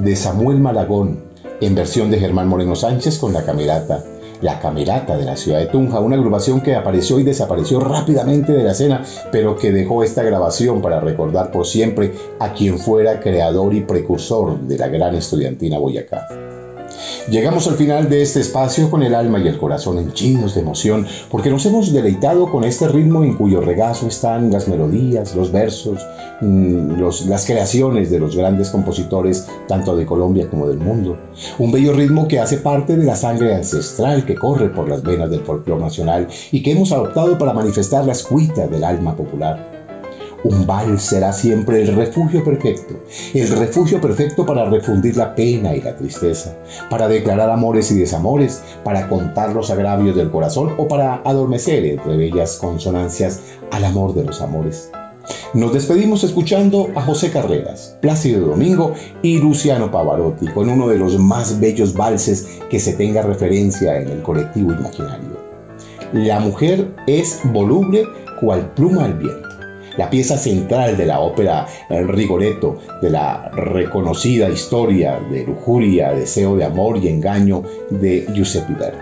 De 0.02 0.16
Samuel 0.16 0.60
Malagón, 0.60 1.24
en 1.60 1.74
versión 1.74 2.10
de 2.10 2.18
Germán 2.18 2.48
Moreno 2.48 2.76
Sánchez 2.76 3.18
con 3.18 3.32
la 3.32 3.44
camerata. 3.44 4.04
La 4.40 4.60
Camerata 4.60 5.16
de 5.16 5.24
la 5.24 5.36
ciudad 5.36 5.58
de 5.58 5.66
Tunja, 5.66 5.98
una 5.98 6.14
agrupación 6.14 6.60
que 6.60 6.76
apareció 6.76 7.18
y 7.18 7.24
desapareció 7.24 7.80
rápidamente 7.80 8.52
de 8.52 8.62
la 8.62 8.70
escena, 8.70 9.02
pero 9.32 9.56
que 9.56 9.72
dejó 9.72 10.04
esta 10.04 10.22
grabación 10.22 10.80
para 10.80 11.00
recordar 11.00 11.50
por 11.50 11.66
siempre 11.66 12.12
a 12.38 12.52
quien 12.52 12.78
fuera 12.78 13.18
creador 13.18 13.74
y 13.74 13.80
precursor 13.80 14.60
de 14.60 14.78
la 14.78 14.86
gran 14.86 15.16
estudiantina 15.16 15.78
Boyacá. 15.78 16.47
Llegamos 17.30 17.68
al 17.68 17.74
final 17.74 18.08
de 18.08 18.22
este 18.22 18.40
espacio 18.40 18.90
con 18.90 19.02
el 19.02 19.14
alma 19.14 19.38
y 19.38 19.48
el 19.48 19.58
corazón 19.58 19.98
henchidos 19.98 20.54
de 20.54 20.62
emoción, 20.62 21.06
porque 21.30 21.50
nos 21.50 21.66
hemos 21.66 21.92
deleitado 21.92 22.50
con 22.50 22.64
este 22.64 22.88
ritmo 22.88 23.22
en 23.22 23.34
cuyo 23.34 23.60
regazo 23.60 24.06
están 24.06 24.50
las 24.50 24.66
melodías, 24.66 25.36
los 25.36 25.52
versos, 25.52 26.06
mm, 26.40 26.98
las 27.28 27.44
creaciones 27.44 28.10
de 28.10 28.18
los 28.18 28.34
grandes 28.34 28.70
compositores, 28.70 29.46
tanto 29.66 29.94
de 29.94 30.06
Colombia 30.06 30.48
como 30.48 30.68
del 30.68 30.78
mundo. 30.78 31.18
Un 31.58 31.70
bello 31.70 31.92
ritmo 31.92 32.26
que 32.28 32.40
hace 32.40 32.56
parte 32.56 32.96
de 32.96 33.04
la 33.04 33.14
sangre 33.14 33.54
ancestral 33.54 34.24
que 34.24 34.34
corre 34.34 34.70
por 34.70 34.88
las 34.88 35.02
venas 35.02 35.30
del 35.30 35.40
folclore 35.40 35.82
nacional 35.82 36.28
y 36.50 36.62
que 36.62 36.72
hemos 36.72 36.92
adoptado 36.92 37.36
para 37.36 37.52
manifestar 37.52 38.06
la 38.06 38.12
escuita 38.12 38.66
del 38.68 38.84
alma 38.84 39.14
popular. 39.14 39.77
Un 40.44 40.66
vals 40.66 41.02
será 41.02 41.32
siempre 41.32 41.82
el 41.82 41.96
refugio 41.96 42.44
perfecto, 42.44 42.94
el 43.34 43.48
refugio 43.58 44.00
perfecto 44.00 44.46
para 44.46 44.70
refundir 44.70 45.16
la 45.16 45.34
pena 45.34 45.74
y 45.74 45.80
la 45.80 45.96
tristeza, 45.96 46.56
para 46.88 47.08
declarar 47.08 47.50
amores 47.50 47.90
y 47.90 47.98
desamores, 47.98 48.62
para 48.84 49.08
contar 49.08 49.52
los 49.52 49.70
agravios 49.70 50.14
del 50.14 50.30
corazón 50.30 50.74
o 50.78 50.86
para 50.86 51.22
adormecer 51.24 51.84
entre 51.84 52.16
bellas 52.16 52.56
consonancias 52.56 53.40
al 53.72 53.84
amor 53.84 54.14
de 54.14 54.24
los 54.24 54.40
amores. 54.40 54.92
Nos 55.54 55.72
despedimos 55.72 56.22
escuchando 56.22 56.88
a 56.94 57.02
José 57.02 57.32
Carreras, 57.32 57.96
Plácido 58.00 58.46
Domingo 58.46 58.94
y 59.22 59.38
Luciano 59.38 59.90
Pavarotti 59.90 60.46
con 60.46 60.68
uno 60.68 60.88
de 60.88 60.98
los 60.98 61.18
más 61.18 61.58
bellos 61.58 61.94
valses 61.94 62.60
que 62.70 62.78
se 62.78 62.92
tenga 62.92 63.22
referencia 63.22 64.00
en 64.00 64.08
el 64.08 64.22
colectivo 64.22 64.72
imaginario. 64.72 65.36
La 66.12 66.38
mujer 66.38 66.94
es 67.08 67.40
voluble 67.44 68.04
cual 68.40 68.70
pluma 68.74 69.04
al 69.04 69.14
viento 69.14 69.47
la 69.98 70.08
pieza 70.08 70.38
central 70.38 70.96
de 70.96 71.04
la 71.04 71.20
ópera 71.20 71.66
Rigoletto, 71.90 72.78
de 73.02 73.10
la 73.10 73.50
reconocida 73.50 74.48
historia 74.48 75.18
de 75.18 75.44
lujuria, 75.44 76.12
deseo 76.12 76.56
de 76.56 76.64
amor 76.64 76.96
y 76.98 77.08
engaño 77.08 77.64
de 77.90 78.26
Giuseppe 78.32 78.74
Verdi. 78.74 78.98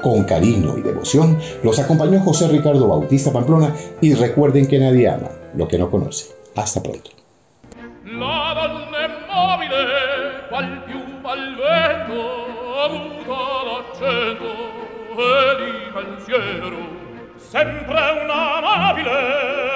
Con 0.00 0.22
cariño 0.24 0.78
y 0.78 0.82
devoción 0.82 1.38
los 1.62 1.78
acompañó 1.80 2.20
José 2.20 2.46
Ricardo 2.48 2.86
Bautista 2.86 3.32
Pamplona 3.32 3.74
y 4.00 4.14
recuerden 4.14 4.66
que 4.66 4.78
nadie 4.78 5.08
ama 5.08 5.30
lo 5.56 5.66
que 5.66 5.78
no 5.78 5.90
conoce. 5.90 6.26
Hasta 6.54 6.80
pronto. 6.80 7.10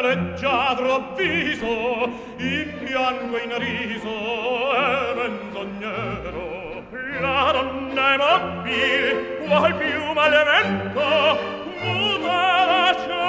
leggiadro 0.09 0.95
avviso, 0.95 2.09
in 2.39 2.79
bianco 2.83 3.37
e 3.37 3.43
in 3.45 3.59
riso 3.59 4.75
è 4.75 5.15
menzognero. 5.15 6.47
La 7.21 7.51
donna 7.53 8.13
è 8.13 8.17
mobile 8.17 9.45
qual 9.47 9.75
piuma 9.75 10.23
al 10.23 10.45
vento 10.45 11.39
muta 11.81 12.65
la 12.65 12.95
cento 12.97 13.29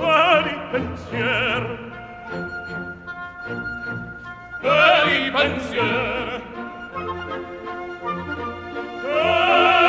per 0.00 0.42
il 0.46 0.60
pensier. 0.70 1.62
Per 4.60 5.06
il 5.12 5.32
pensier. 5.32 6.42
Per 9.02 9.87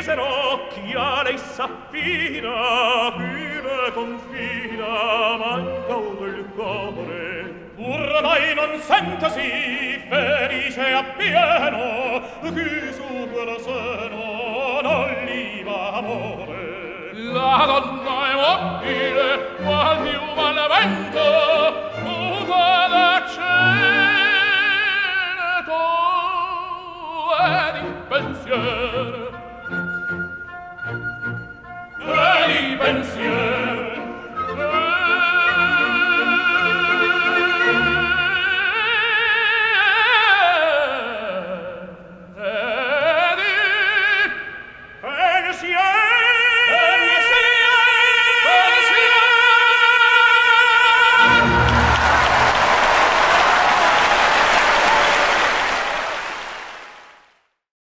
misero 0.00 0.66
chi 0.70 0.94
a 0.96 1.22
lei 1.22 1.36
s'affida 1.36 3.12
chi 3.18 3.60
le 3.66 3.92
confida 3.92 5.36
manca 5.36 5.96
del 6.20 6.44
cuore 6.54 7.68
ormai 7.76 8.54
non 8.54 8.80
sentasi 8.80 10.00
felice 10.08 10.80
appieno 10.80 12.22
chi 12.40 12.92
su 12.94 13.28
quel 13.30 13.60
seno 13.60 14.80
non 14.80 15.24
li 15.26 15.62
va 15.64 15.92
amore. 15.92 17.12
La 17.12 17.64
donna 17.66 18.16
è 18.30 18.34
mobile 18.40 19.26
quasi 19.62 20.14
un 20.16 20.34
vento, 20.72 21.26
muta 22.04 22.86
da 22.88 23.10
cielo 23.34 23.60
e 27.38 27.80
di 27.80 27.88
pensiero 28.08 29.29
e 32.48 32.72
i 32.72 32.76
pensier. 32.78 33.89